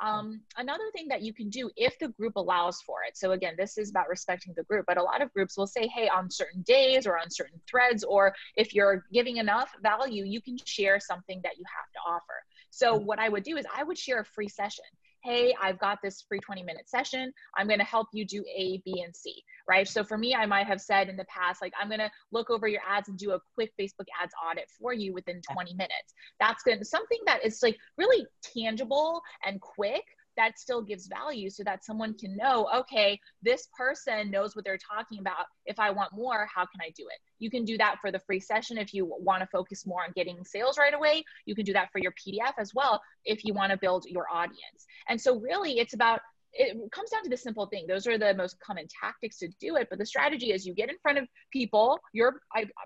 Um, 0.00 0.42
another 0.56 0.84
thing 0.92 1.08
that 1.08 1.22
you 1.22 1.34
can 1.34 1.48
do 1.48 1.70
if 1.76 1.98
the 1.98 2.08
group 2.08 2.36
allows 2.36 2.80
for 2.82 2.98
it. 3.06 3.16
So 3.16 3.32
again, 3.32 3.54
this 3.58 3.78
is 3.78 3.90
about 3.90 4.08
respecting 4.08 4.54
the 4.56 4.62
group, 4.62 4.84
but 4.86 4.96
a 4.96 5.02
lot 5.02 5.22
of 5.22 5.32
groups 5.32 5.56
will 5.58 5.66
say, 5.66 5.88
hey, 5.88 6.08
on 6.08 6.30
certain 6.30 6.62
days 6.62 7.06
or 7.06 7.18
on 7.18 7.30
certain 7.30 7.60
threads, 7.68 8.04
or 8.04 8.32
if 8.56 8.74
you're 8.74 9.06
giving 9.12 9.38
enough 9.38 9.72
value, 9.82 10.24
you 10.24 10.40
can 10.40 10.56
share 10.64 11.00
something 11.00 11.40
that 11.42 11.58
you 11.58 11.64
have 11.74 11.90
to 11.92 11.98
offer. 12.08 12.44
So 12.70 12.94
mm-hmm. 12.94 13.06
what 13.06 13.18
I 13.18 13.28
would 13.28 13.42
do 13.42 13.56
is 13.56 13.66
I 13.76 13.82
would 13.82 13.98
share 13.98 14.20
a 14.20 14.24
free 14.24 14.48
session 14.48 14.84
hey, 15.28 15.54
I've 15.60 15.78
got 15.78 15.98
this 16.02 16.24
free 16.26 16.38
20 16.40 16.62
minute 16.62 16.88
session. 16.88 17.30
I'm 17.54 17.66
going 17.66 17.80
to 17.80 17.84
help 17.84 18.08
you 18.12 18.24
do 18.24 18.42
A, 18.56 18.80
B, 18.82 19.02
and 19.04 19.14
C, 19.14 19.34
right? 19.68 19.86
So 19.86 20.02
for 20.02 20.16
me, 20.16 20.34
I 20.34 20.46
might 20.46 20.66
have 20.66 20.80
said 20.80 21.10
in 21.10 21.16
the 21.16 21.26
past, 21.26 21.60
like, 21.60 21.74
I'm 21.78 21.88
going 21.88 22.00
to 22.00 22.10
look 22.32 22.48
over 22.48 22.66
your 22.66 22.80
ads 22.88 23.10
and 23.10 23.18
do 23.18 23.32
a 23.32 23.40
quick 23.54 23.70
Facebook 23.78 24.06
ads 24.22 24.32
audit 24.50 24.70
for 24.80 24.94
you 24.94 25.12
within 25.12 25.42
20 25.52 25.74
minutes. 25.74 26.14
That's 26.40 26.62
good. 26.62 26.86
Something 26.86 27.18
that 27.26 27.44
is 27.44 27.62
like 27.62 27.76
really 27.98 28.26
tangible 28.42 29.20
and 29.44 29.60
quick 29.60 30.04
that 30.38 30.58
still 30.58 30.80
gives 30.80 31.08
value 31.08 31.50
so 31.50 31.62
that 31.64 31.84
someone 31.84 32.14
can 32.14 32.36
know, 32.36 32.68
okay, 32.74 33.20
this 33.42 33.68
person 33.76 34.30
knows 34.30 34.56
what 34.56 34.64
they're 34.64 34.78
talking 34.78 35.18
about. 35.18 35.44
If 35.66 35.78
I 35.78 35.90
want 35.90 36.12
more, 36.14 36.48
how 36.54 36.62
can 36.62 36.80
I 36.80 36.90
do 36.96 37.02
it? 37.02 37.20
You 37.38 37.50
can 37.50 37.64
do 37.64 37.76
that 37.76 37.96
for 38.00 38.10
the 38.10 38.20
free 38.20 38.40
session 38.40 38.78
if 38.78 38.94
you 38.94 39.04
want 39.04 39.42
to 39.42 39.48
focus 39.48 39.86
more 39.86 40.02
on 40.02 40.12
getting 40.14 40.42
sales 40.44 40.78
right 40.78 40.94
away. 40.94 41.24
You 41.44 41.54
can 41.54 41.64
do 41.64 41.72
that 41.74 41.90
for 41.92 41.98
your 41.98 42.12
PDF 42.12 42.54
as 42.58 42.72
well 42.72 43.02
if 43.24 43.44
you 43.44 43.52
want 43.52 43.72
to 43.72 43.76
build 43.76 44.06
your 44.06 44.26
audience. 44.32 44.86
And 45.08 45.20
so, 45.20 45.38
really, 45.38 45.78
it's 45.78 45.94
about 45.94 46.20
it 46.54 46.76
comes 46.92 47.10
down 47.10 47.22
to 47.24 47.28
the 47.28 47.36
simple 47.36 47.66
thing. 47.66 47.86
Those 47.86 48.06
are 48.06 48.16
the 48.16 48.32
most 48.34 48.58
common 48.60 48.86
tactics 49.02 49.38
to 49.38 49.48
do 49.60 49.76
it. 49.76 49.88
But 49.90 49.98
the 49.98 50.06
strategy 50.06 50.52
is 50.52 50.66
you 50.66 50.74
get 50.74 50.88
in 50.88 50.96
front 51.02 51.18
of 51.18 51.28
people, 51.52 52.00
your 52.12 52.40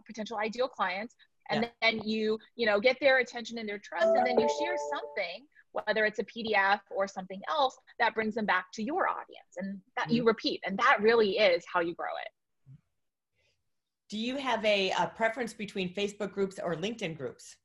potential 0.04 0.36
ideal 0.38 0.68
clients, 0.68 1.14
and 1.50 1.62
yeah. 1.62 1.68
then 1.80 2.00
you, 2.04 2.38
you 2.56 2.66
know, 2.66 2.80
get 2.80 2.96
their 3.00 3.18
attention 3.18 3.58
and 3.58 3.68
their 3.68 3.78
trust, 3.78 4.06
and 4.06 4.26
then 4.26 4.38
you 4.38 4.48
share 4.58 4.76
something 4.90 5.46
whether 5.72 6.04
it's 6.04 6.18
a 6.18 6.24
PDF 6.24 6.80
or 6.90 7.08
something 7.08 7.40
else 7.48 7.76
that 7.98 8.14
brings 8.14 8.34
them 8.34 8.46
back 8.46 8.66
to 8.74 8.82
your 8.82 9.08
audience 9.08 9.56
and 9.56 9.80
that 9.96 10.06
Mm-hmm. 10.06 10.16
you 10.16 10.24
repeat. 10.24 10.60
And 10.66 10.78
that 10.78 10.98
really 11.00 11.38
is 11.38 11.64
how 11.72 11.80
you 11.80 11.94
grow 11.94 12.06
it. 12.24 12.76
Do 14.10 14.18
you 14.18 14.36
have 14.36 14.64
a, 14.64 14.90
a 14.90 15.10
preference 15.16 15.54
between 15.54 15.94
Facebook 15.94 16.32
groups 16.32 16.58
or 16.62 16.74
LinkedIn 16.74 17.16
groups? 17.16 17.56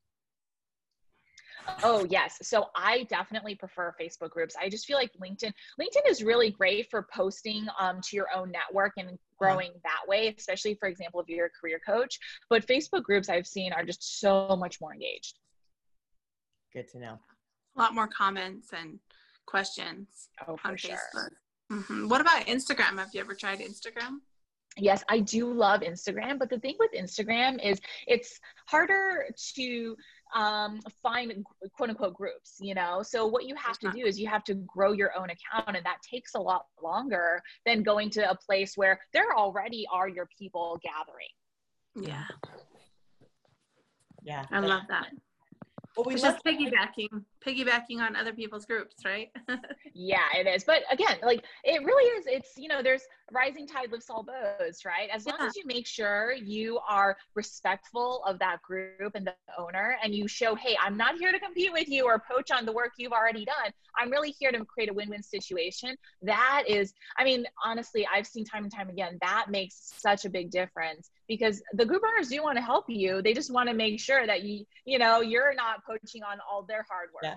Oh 1.84 2.08
yes. 2.10 2.38
So 2.44 2.68
I 2.76 3.04
definitely 3.10 3.56
prefer 3.56 3.94
Facebook 4.00 4.30
groups. 4.30 4.56
I 4.58 4.70
just 4.70 4.86
feel 4.86 4.96
like 4.96 5.12
LinkedIn 5.22 5.52
LinkedIn 5.80 6.10
is 6.10 6.24
really 6.24 6.50
great 6.50 6.90
for 6.90 7.06
posting 7.14 7.68
um, 7.78 8.00
to 8.04 8.16
your 8.16 8.28
own 8.34 8.52
network 8.52 8.94
and 8.98 9.18
growing 9.38 9.72
that 9.84 10.08
way, 10.08 10.34
especially 10.38 10.76
for 10.76 10.88
example 10.88 11.20
if 11.20 11.28
you're 11.28 11.48
a 11.48 11.50
career 11.50 11.82
coach. 11.86 12.18
But 12.50 12.66
Facebook 12.66 13.04
groups 13.04 13.28
I've 13.28 13.48
seen 13.48 13.74
are 13.74 13.84
just 13.84 14.22
so 14.22 14.56
much 14.58 14.80
more 14.80 14.94
engaged. 14.94 15.40
Good 16.74 16.88
to 16.94 17.00
know. 17.00 17.20
A 17.78 17.82
lot 17.82 17.94
more 17.94 18.08
comments 18.08 18.70
and 18.78 19.00
questions 19.46 20.30
Oh, 20.48 20.58
for 20.58 20.70
on 20.70 20.78
sure. 20.78 20.98
Facebook. 21.16 21.30
hmm 21.86 22.08
What 22.08 22.22
about 22.22 22.46
Instagram? 22.48 22.98
Have 22.98 23.10
you 23.14 23.20
ever 23.22 23.36
tried 23.36 23.60
Instagram? 23.60 24.20
Yes, 24.80 25.04
I 25.10 25.20
do 25.20 25.52
love 25.52 25.82
Instagram, 25.82 26.38
but 26.38 26.50
the 26.50 26.60
thing 26.60 26.76
with 26.80 26.92
Instagram 26.92 27.64
is 27.64 27.80
it's 28.06 28.40
harder 28.68 29.26
to 29.56 29.96
um, 30.36 30.80
find 31.02 31.44
quote 31.76 31.90
unquote 31.90 32.14
groups, 32.14 32.58
you 32.60 32.76
know? 32.76 33.02
So 33.02 33.26
what 33.26 33.46
you 33.46 33.56
have 33.56 33.80
to 33.80 33.92
do 33.92 34.06
is 34.06 34.20
you 34.20 34.28
have 34.28 34.44
to 34.46 34.56
grow 34.56 34.92
your 34.92 35.18
own 35.18 35.30
account 35.30 35.76
and 35.76 35.86
that 35.86 35.98
takes 36.08 36.36
a 36.36 36.40
lot 36.40 36.66
longer 36.84 37.42
than 37.66 37.82
going 37.82 38.10
to 38.12 38.30
a 38.30 38.36
place 38.36 38.74
where 38.76 39.00
there 39.14 39.36
already 39.36 39.88
are 39.92 40.08
your 40.08 40.28
people 40.38 40.80
gathering. 40.84 42.08
Yeah, 42.10 42.26
Yeah. 44.24 44.46
I 44.52 44.60
love 44.60 44.84
that. 44.90 45.08
Well, 45.96 46.06
we 46.06 46.14
It's 46.14 46.22
just 46.22 46.44
piggybacking, 46.46 47.08
piggybacking 47.46 48.00
on 48.00 48.16
other 48.16 48.34
people's 48.34 48.66
groups, 48.66 48.96
right? 49.06 49.30
Yeah, 49.94 50.20
it 50.36 50.46
is. 50.46 50.64
But 50.64 50.84
again, 50.92 51.18
like 51.24 51.44
it 51.64 51.84
really 51.84 52.04
is, 52.20 52.26
it's, 52.28 52.52
you 52.56 52.68
know, 52.68 52.84
there's 52.84 53.02
rising 53.32 53.66
tide 53.68 53.92
lifts 53.92 54.10
all 54.12 54.22
boats, 54.24 54.86
right? 54.86 55.10
As 55.12 55.26
long 55.26 55.38
Yeah. 55.40 55.48
as 55.48 55.56
you 55.56 55.64
make 55.66 55.88
sure 55.88 56.34
you 56.34 56.80
are 56.88 57.18
respectful 57.34 58.24
of 58.28 58.38
that 58.40 58.62
group 58.62 59.14
and 59.16 59.26
the 59.26 59.34
owner 59.58 59.98
and 60.04 60.14
you 60.14 60.28
show, 60.28 60.54
hey, 60.54 60.78
I'm 60.80 60.98
not 60.98 61.16
here 61.18 61.32
to 61.32 61.40
compete 61.40 61.74
with 61.74 61.88
you 61.90 62.06
or 62.06 62.22
poach 62.30 62.52
on 62.52 62.66
the 62.66 62.72
work 62.72 62.92
you've 62.98 63.12
already 63.12 63.44
done. 63.44 63.72
I'm 63.98 64.12
really 64.12 64.36
here 64.38 64.52
to 64.52 64.64
create 64.66 64.90
a 64.90 64.94
win 64.94 65.10
win 65.10 65.24
situation. 65.24 65.96
That 66.22 66.66
is, 66.68 66.94
I 67.18 67.24
mean, 67.24 67.46
honestly, 67.66 68.08
I've 68.14 68.28
seen 68.28 68.46
time 68.46 68.64
and 68.64 68.72
time 68.74 68.90
again, 68.90 69.18
that 69.22 69.48
makes 69.50 69.94
such 69.98 70.26
a 70.26 70.30
big 70.30 70.52
difference 70.52 71.10
because 71.28 71.62
the 71.74 71.86
group 71.86 72.04
owners 72.08 72.30
do 72.30 72.44
want 72.44 72.58
to 72.58 72.62
help 72.64 72.86
you. 72.88 73.22
They 73.24 73.34
just 73.34 73.52
want 73.52 73.68
to 73.70 73.74
make 73.76 74.00
sure 74.00 74.28
that 74.28 74.44
you, 74.44 74.66
you 74.86 75.00
know, 75.00 75.22
you're 75.22 75.56
not 75.56 75.84
poaching 75.86 76.22
on 76.24 76.38
all 76.48 76.62
their 76.64 76.86
hard 76.88 77.10
work. 77.14 77.24
Yeah. 77.24 77.37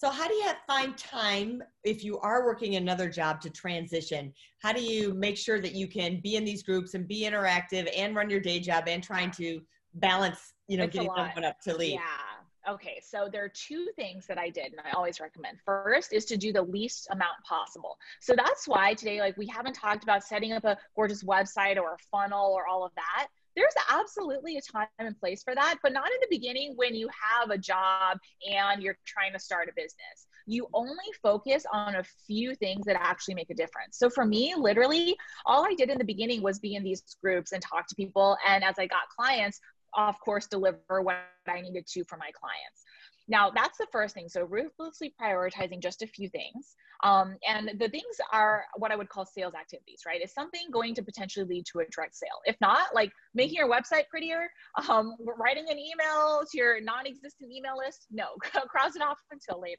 So 0.00 0.08
how 0.08 0.26
do 0.26 0.32
you 0.32 0.44
have, 0.44 0.56
find 0.66 0.96
time 0.96 1.62
if 1.84 2.02
you 2.02 2.18
are 2.20 2.46
working 2.46 2.76
another 2.76 3.06
job 3.10 3.38
to 3.42 3.50
transition? 3.50 4.32
How 4.62 4.72
do 4.72 4.82
you 4.82 5.12
make 5.12 5.36
sure 5.36 5.60
that 5.60 5.74
you 5.74 5.86
can 5.86 6.20
be 6.22 6.36
in 6.36 6.44
these 6.46 6.62
groups 6.62 6.94
and 6.94 7.06
be 7.06 7.24
interactive 7.24 7.86
and 7.94 8.16
run 8.16 8.30
your 8.30 8.40
day 8.40 8.60
job 8.60 8.84
and 8.86 9.04
trying 9.04 9.30
to 9.32 9.60
balance, 9.92 10.54
you 10.68 10.78
know, 10.78 10.84
It's 10.84 10.94
getting 10.94 11.10
someone 11.14 11.44
up 11.44 11.60
to 11.64 11.76
leave? 11.76 12.00
Yeah. 12.00 12.72
Okay. 12.72 12.98
So 13.06 13.28
there 13.30 13.44
are 13.44 13.50
two 13.50 13.88
things 13.94 14.26
that 14.26 14.38
I 14.38 14.48
did 14.48 14.72
and 14.72 14.80
I 14.82 14.92
always 14.92 15.20
recommend. 15.20 15.58
First 15.66 16.14
is 16.14 16.24
to 16.26 16.38
do 16.38 16.50
the 16.50 16.62
least 16.62 17.06
amount 17.10 17.36
possible. 17.46 17.98
So 18.22 18.34
that's 18.34 18.66
why 18.66 18.94
today, 18.94 19.20
like, 19.20 19.36
we 19.36 19.48
haven't 19.48 19.74
talked 19.74 20.02
about 20.02 20.24
setting 20.24 20.52
up 20.54 20.64
a 20.64 20.78
gorgeous 20.96 21.22
website 21.22 21.76
or 21.76 21.92
a 21.92 21.98
funnel 22.10 22.54
or 22.54 22.66
all 22.66 22.86
of 22.86 22.92
that. 22.94 23.28
There's 23.56 23.74
absolutely 23.88 24.56
a 24.56 24.60
time 24.60 24.88
and 24.98 25.18
place 25.18 25.42
for 25.42 25.54
that, 25.54 25.76
but 25.82 25.92
not 25.92 26.06
in 26.06 26.18
the 26.20 26.36
beginning 26.36 26.74
when 26.76 26.94
you 26.94 27.08
have 27.08 27.50
a 27.50 27.58
job 27.58 28.18
and 28.48 28.82
you're 28.82 28.98
trying 29.06 29.32
to 29.32 29.38
start 29.38 29.68
a 29.68 29.72
business. 29.74 30.26
You 30.46 30.68
only 30.72 30.96
focus 31.22 31.64
on 31.72 31.96
a 31.96 32.04
few 32.26 32.54
things 32.54 32.84
that 32.86 32.96
actually 33.00 33.34
make 33.34 33.50
a 33.50 33.54
difference. 33.54 33.98
So 33.98 34.08
for 34.08 34.24
me, 34.24 34.54
literally, 34.56 35.16
all 35.46 35.64
I 35.64 35.74
did 35.74 35.90
in 35.90 35.98
the 35.98 36.04
beginning 36.04 36.42
was 36.42 36.58
be 36.58 36.74
in 36.74 36.84
these 36.84 37.02
groups 37.22 37.52
and 37.52 37.62
talk 37.62 37.86
to 37.88 37.94
people. 37.94 38.36
And 38.46 38.64
as 38.64 38.78
I 38.78 38.86
got 38.86 39.08
clients, 39.16 39.60
of 39.94 40.18
course, 40.20 40.46
deliver 40.46 41.02
what 41.02 41.16
I 41.48 41.60
needed 41.60 41.86
to 41.88 42.04
for 42.04 42.16
my 42.16 42.30
clients. 42.32 42.84
Now, 43.30 43.48
that's 43.48 43.78
the 43.78 43.86
first 43.92 44.14
thing. 44.14 44.28
So, 44.28 44.42
ruthlessly 44.42 45.14
prioritizing 45.20 45.80
just 45.80 46.02
a 46.02 46.06
few 46.06 46.28
things. 46.28 46.74
Um, 47.04 47.36
and 47.48 47.70
the 47.78 47.88
things 47.88 48.20
are 48.32 48.64
what 48.76 48.90
I 48.90 48.96
would 48.96 49.08
call 49.08 49.24
sales 49.24 49.54
activities, 49.54 50.02
right? 50.04 50.20
Is 50.20 50.34
something 50.34 50.66
going 50.70 50.94
to 50.96 51.02
potentially 51.02 51.46
lead 51.46 51.64
to 51.72 51.78
a 51.78 51.84
direct 51.86 52.16
sale? 52.16 52.40
If 52.44 52.56
not, 52.60 52.92
like 52.92 53.12
making 53.32 53.54
your 53.54 53.70
website 53.70 54.08
prettier, 54.10 54.50
um, 54.88 55.14
writing 55.38 55.66
an 55.70 55.78
email 55.78 56.42
to 56.50 56.58
your 56.58 56.80
non 56.80 57.06
existent 57.06 57.52
email 57.52 57.78
list, 57.78 58.08
no, 58.10 58.26
cross 58.68 58.96
it 58.96 59.02
off 59.02 59.18
until 59.30 59.60
later. 59.62 59.78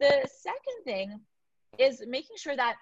The 0.00 0.26
second 0.42 0.84
thing 0.84 1.20
is 1.78 2.02
making 2.08 2.36
sure 2.38 2.56
that 2.56 2.76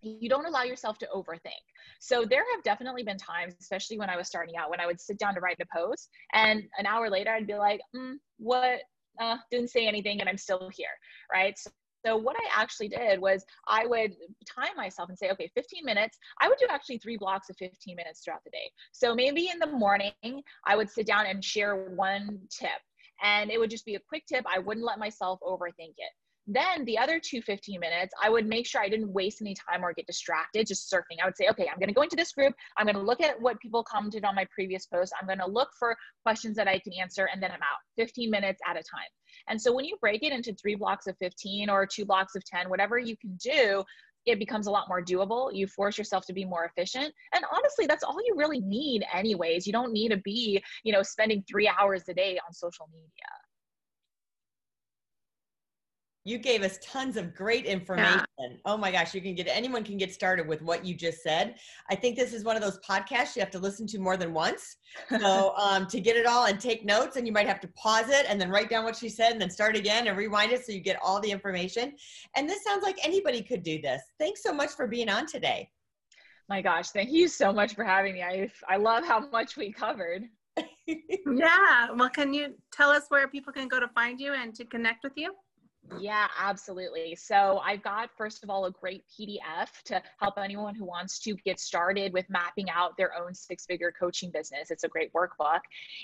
you 0.00 0.28
don't 0.28 0.46
allow 0.46 0.62
yourself 0.62 0.98
to 0.98 1.08
overthink. 1.14 1.62
So 2.00 2.24
there 2.24 2.44
have 2.54 2.64
definitely 2.64 3.04
been 3.04 3.18
times, 3.18 3.54
especially 3.60 3.98
when 3.98 4.10
I 4.10 4.16
was 4.16 4.26
starting 4.26 4.56
out, 4.56 4.70
when 4.70 4.80
I 4.80 4.86
would 4.86 5.00
sit 5.00 5.18
down 5.18 5.34
to 5.34 5.40
write 5.40 5.58
a 5.60 5.66
post, 5.76 6.08
and 6.32 6.64
an 6.78 6.86
hour 6.86 7.08
later 7.08 7.30
I'd 7.30 7.46
be 7.46 7.54
like, 7.54 7.80
mm, 7.94 8.14
"What? 8.38 8.80
Uh, 9.20 9.36
didn't 9.50 9.70
say 9.70 9.86
anything, 9.86 10.20
and 10.20 10.28
I'm 10.28 10.38
still 10.38 10.70
here." 10.72 10.94
Right. 11.32 11.58
So, 11.58 11.70
so 12.04 12.16
what 12.16 12.36
I 12.36 12.60
actually 12.60 12.88
did 12.88 13.20
was 13.20 13.44
I 13.68 13.86
would 13.86 14.16
time 14.46 14.76
myself 14.76 15.08
and 15.08 15.16
say, 15.16 15.30
okay, 15.30 15.50
15 15.54 15.84
minutes. 15.84 16.18
I 16.40 16.48
would 16.48 16.58
do 16.58 16.66
actually 16.68 16.98
three 16.98 17.16
blocks 17.16 17.48
of 17.48 17.56
15 17.58 17.94
minutes 17.96 18.22
throughout 18.24 18.42
the 18.44 18.50
day. 18.50 18.70
So 18.90 19.14
maybe 19.14 19.50
in 19.50 19.58
the 19.58 19.66
morning 19.66 20.42
I 20.66 20.76
would 20.76 20.90
sit 20.90 21.06
down 21.06 21.26
and 21.26 21.44
share 21.44 21.76
one 21.90 22.40
tip, 22.50 22.70
and 23.22 23.50
it 23.50 23.58
would 23.58 23.70
just 23.70 23.86
be 23.86 23.94
a 23.94 24.00
quick 24.08 24.24
tip. 24.26 24.44
I 24.48 24.58
wouldn't 24.58 24.86
let 24.86 24.98
myself 24.98 25.38
overthink 25.42 25.94
it. 25.98 26.12
Then 26.46 26.84
the 26.86 26.98
other 26.98 27.20
two 27.20 27.40
15 27.40 27.78
minutes, 27.78 28.12
I 28.20 28.28
would 28.28 28.46
make 28.46 28.66
sure 28.66 28.80
I 28.80 28.88
didn't 28.88 29.12
waste 29.12 29.40
any 29.40 29.54
time 29.54 29.84
or 29.84 29.92
get 29.92 30.06
distracted 30.06 30.66
just 30.66 30.92
surfing. 30.92 31.22
I 31.22 31.26
would 31.26 31.36
say, 31.36 31.48
okay, 31.48 31.68
I'm 31.72 31.78
going 31.78 31.88
to 31.88 31.94
go 31.94 32.02
into 32.02 32.16
this 32.16 32.32
group. 32.32 32.52
I'm 32.76 32.86
going 32.86 32.96
to 32.96 33.02
look 33.02 33.20
at 33.20 33.40
what 33.40 33.60
people 33.60 33.84
commented 33.84 34.24
on 34.24 34.34
my 34.34 34.46
previous 34.52 34.86
post. 34.86 35.12
I'm 35.20 35.26
going 35.26 35.38
to 35.38 35.46
look 35.46 35.68
for 35.78 35.96
questions 36.24 36.56
that 36.56 36.66
I 36.66 36.80
can 36.80 36.92
answer, 37.00 37.28
and 37.32 37.42
then 37.42 37.50
I'm 37.52 37.62
out 37.62 37.78
15 37.96 38.30
minutes 38.30 38.60
at 38.68 38.76
a 38.76 38.82
time. 38.82 39.08
And 39.48 39.60
so 39.60 39.72
when 39.72 39.84
you 39.84 39.96
break 40.00 40.22
it 40.22 40.32
into 40.32 40.52
three 40.54 40.74
blocks 40.74 41.06
of 41.06 41.16
15 41.18 41.70
or 41.70 41.86
two 41.86 42.04
blocks 42.04 42.34
of 42.34 42.44
10, 42.44 42.68
whatever 42.68 42.98
you 42.98 43.16
can 43.16 43.36
do, 43.36 43.84
it 44.26 44.38
becomes 44.38 44.66
a 44.66 44.70
lot 44.70 44.88
more 44.88 45.02
doable. 45.02 45.50
You 45.52 45.66
force 45.66 45.98
yourself 45.98 46.26
to 46.26 46.32
be 46.32 46.44
more 46.44 46.64
efficient. 46.64 47.12
And 47.34 47.44
honestly, 47.52 47.86
that's 47.86 48.04
all 48.04 48.18
you 48.24 48.34
really 48.36 48.60
need 48.60 49.04
anyways. 49.12 49.66
You 49.66 49.72
don't 49.72 49.92
need 49.92 50.10
to 50.10 50.18
be, 50.18 50.62
you 50.84 50.92
know, 50.92 51.02
spending 51.02 51.44
3 51.48 51.70
hours 51.78 52.02
a 52.08 52.14
day 52.14 52.38
on 52.46 52.52
social 52.52 52.88
media. 52.92 53.08
You 56.24 56.38
gave 56.38 56.62
us 56.62 56.78
tons 56.82 57.16
of 57.16 57.34
great 57.34 57.66
information. 57.66 58.24
Oh 58.64 58.76
my 58.76 58.92
gosh, 58.92 59.12
you 59.12 59.20
can 59.20 59.34
get 59.34 59.48
anyone 59.48 59.82
can 59.82 59.96
get 59.96 60.14
started 60.14 60.46
with 60.46 60.62
what 60.62 60.84
you 60.84 60.94
just 60.94 61.22
said. 61.22 61.56
I 61.90 61.96
think 61.96 62.16
this 62.16 62.32
is 62.32 62.44
one 62.44 62.54
of 62.54 62.62
those 62.62 62.78
podcasts 62.88 63.34
you 63.34 63.40
have 63.40 63.50
to 63.50 63.58
listen 63.58 63.88
to 63.88 63.98
more 63.98 64.16
than 64.16 64.32
once. 64.32 64.76
So 65.10 65.54
um, 65.56 65.86
to 65.88 66.00
get 66.00 66.16
it 66.16 66.26
all 66.26 66.46
and 66.46 66.60
take 66.60 66.84
notes, 66.84 67.16
and 67.16 67.26
you 67.26 67.32
might 67.32 67.48
have 67.48 67.60
to 67.60 67.68
pause 67.68 68.08
it 68.08 68.26
and 68.28 68.40
then 68.40 68.50
write 68.50 68.70
down 68.70 68.84
what 68.84 68.96
she 68.96 69.08
said 69.08 69.32
and 69.32 69.40
then 69.40 69.50
start 69.50 69.76
again 69.76 70.06
and 70.06 70.16
rewind 70.16 70.52
it 70.52 70.64
so 70.64 70.70
you 70.70 70.80
get 70.80 70.98
all 71.02 71.20
the 71.20 71.30
information. 71.30 71.92
And 72.36 72.48
this 72.48 72.62
sounds 72.62 72.84
like 72.84 72.98
anybody 73.04 73.42
could 73.42 73.64
do 73.64 73.82
this. 73.82 74.00
Thanks 74.20 74.44
so 74.44 74.52
much 74.52 74.70
for 74.70 74.86
being 74.86 75.08
on 75.08 75.26
today. 75.26 75.70
My 76.48 76.62
gosh, 76.62 76.90
thank 76.90 77.10
you 77.10 77.28
so 77.28 77.52
much 77.52 77.74
for 77.74 77.84
having 77.84 78.14
me. 78.14 78.22
I 78.22 78.50
I 78.68 78.76
love 78.76 79.04
how 79.04 79.28
much 79.30 79.56
we 79.56 79.72
covered. 79.72 80.24
yeah. 80.86 81.90
Well, 81.94 82.10
can 82.10 82.34
you 82.34 82.54
tell 82.70 82.90
us 82.90 83.04
where 83.08 83.26
people 83.26 83.52
can 83.52 83.68
go 83.68 83.80
to 83.80 83.88
find 83.88 84.20
you 84.20 84.34
and 84.34 84.54
to 84.54 84.64
connect 84.64 85.02
with 85.02 85.14
you? 85.16 85.34
Yeah, 85.98 86.28
absolutely. 86.38 87.16
So 87.16 87.60
I've 87.64 87.82
got, 87.82 88.10
first 88.16 88.44
of 88.44 88.50
all, 88.50 88.66
a 88.66 88.70
great 88.70 89.04
PDF 89.08 89.68
to 89.86 90.02
help 90.20 90.38
anyone 90.38 90.74
who 90.74 90.84
wants 90.84 91.18
to 91.20 91.34
get 91.44 91.58
started 91.58 92.12
with 92.12 92.28
mapping 92.30 92.70
out 92.70 92.96
their 92.96 93.12
own 93.14 93.34
six 93.34 93.66
figure 93.66 93.92
coaching 93.98 94.30
business. 94.30 94.70
It's 94.70 94.84
a 94.84 94.88
great 94.88 95.12
workbook. 95.12 95.60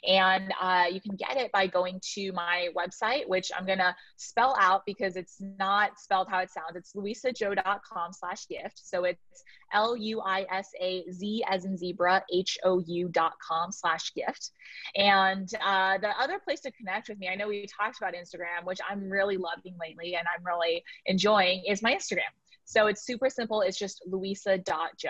And 0.07 0.53
uh, 0.61 0.87
you 0.91 1.01
can 1.01 1.17
get 1.17 1.37
it 1.37 1.53
by 1.53 1.69
going 1.69 2.01
to 2.15 2.33
my 2.33 2.69
website, 2.77 3.29
which 3.29 3.51
I'm 3.57 3.67
going 3.67 3.79
to 3.79 3.95
spell 4.17 4.57
out 4.59 4.85
because 4.85 5.17
it's 5.17 5.41
not 5.59 5.99
spelled 5.99 6.29
how 6.29 6.41
it 6.41 6.51
sounds. 6.51 6.75
It's 6.75 6.93
luisazhou.com 6.93 8.13
slash 8.13 8.47
gift. 8.49 8.81
So 8.85 9.05
it's 9.05 9.45
L 9.73 9.97
U 9.97 10.21
I 10.21 10.47
S 10.51 10.71
A 10.81 11.05
Z 11.11 11.45
as 11.49 11.65
in 11.65 11.77
zebra, 11.77 12.23
H 12.33 12.59
O 12.65 12.79
U 12.87 13.09
dot 13.09 13.35
com 13.47 13.73
slash 13.73 14.13
gift. 14.15 14.51
And 14.97 15.49
uh, 15.65 15.99
the 15.99 16.11
other 16.21 16.39
place 16.39 16.61
to 16.61 16.73
connect 16.73 17.09
with 17.09 17.19
me, 17.19 17.29
I 17.29 17.35
know 17.35 17.49
we 17.49 17.67
talked 17.67 17.99
about 17.99 18.15
Instagram, 18.15 18.65
which 18.65 18.81
I'm 18.89 19.09
really 19.11 19.37
loving 19.37 19.77
lately 19.81 20.15
and 20.15 20.27
I'm 20.35 20.45
really 20.45 20.83
enjoying, 21.07 21.65
is 21.69 21.83
my 21.83 21.95
Instagram. 21.95 22.33
So 22.65 22.87
it's 22.87 23.05
super 23.05 23.31
simple. 23.31 23.63
It's 23.63 23.79
just 23.79 24.03
luisa.zhou. 24.07 25.09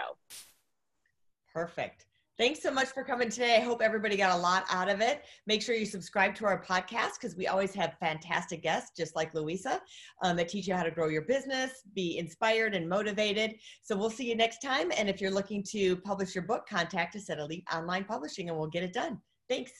Perfect. 1.53 2.05
Thanks 2.39 2.63
so 2.63 2.71
much 2.71 2.91
for 2.91 3.03
coming 3.03 3.29
today. 3.29 3.57
I 3.57 3.61
hope 3.61 3.83
everybody 3.83 4.17
got 4.17 4.37
a 4.37 4.41
lot 4.41 4.65
out 4.71 4.89
of 4.89 5.01
it. 5.01 5.25
Make 5.49 5.61
sure 5.61 5.75
you 5.75 5.85
subscribe 5.85 6.37
to 6.37 6.47
our 6.47 6.63
podcast 6.63 7.15
because 7.21 7.35
we 7.35 7.49
always 7.49 7.75
have 7.75 7.97
fantastic 7.99 8.63
guests, 8.63 8.97
just 8.97 9.17
like 9.17 9.35
Luisa, 9.35 9.81
um, 10.23 10.37
that 10.37 10.49
teach 10.49 10.69
you 10.69 10.75
how 10.75 10.85
to 10.85 10.91
grow 10.93 11.09
your 11.09 11.23
business, 11.23 11.83
be 11.97 12.17
inspired 12.17 12.77
and 12.77 12.89
motivated. 12.89 13.57
So 13.83 13.97
we'll 13.97 14.09
see 14.09 14.29
you 14.29 14.37
next 14.37 14.63
time. 14.63 14.93
And 14.97 15.09
if 15.09 15.21
you're 15.21 15.33
looking 15.33 15.65
to 15.71 15.97
publish 15.97 16.33
your 16.33 16.45
book, 16.45 16.69
contact 16.69 17.17
us 17.17 17.29
at 17.29 17.41
Elite 17.41 17.67
Online 17.75 18.05
Publishing 18.05 18.49
and 18.49 18.57
we'll 18.57 18.69
get 18.69 18.85
it 18.85 18.93
done. 18.93 19.21
Thanks. 19.49 19.73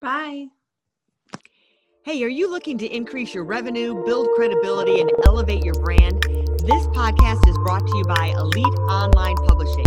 Bye. 0.00 0.46
Hey, 2.04 2.22
are 2.22 2.28
you 2.28 2.48
looking 2.48 2.78
to 2.78 2.86
increase 2.86 3.34
your 3.34 3.44
revenue, 3.44 4.04
build 4.04 4.28
credibility, 4.36 5.00
and 5.00 5.10
elevate 5.24 5.64
your 5.64 5.74
brand? 5.74 6.22
This 6.22 6.86
podcast 6.88 7.48
is 7.48 7.56
brought 7.58 7.84
to 7.84 7.96
you 7.96 8.04
by 8.04 8.34
Elite 8.36 8.78
Online 8.88 9.36
Publishing, 9.36 9.86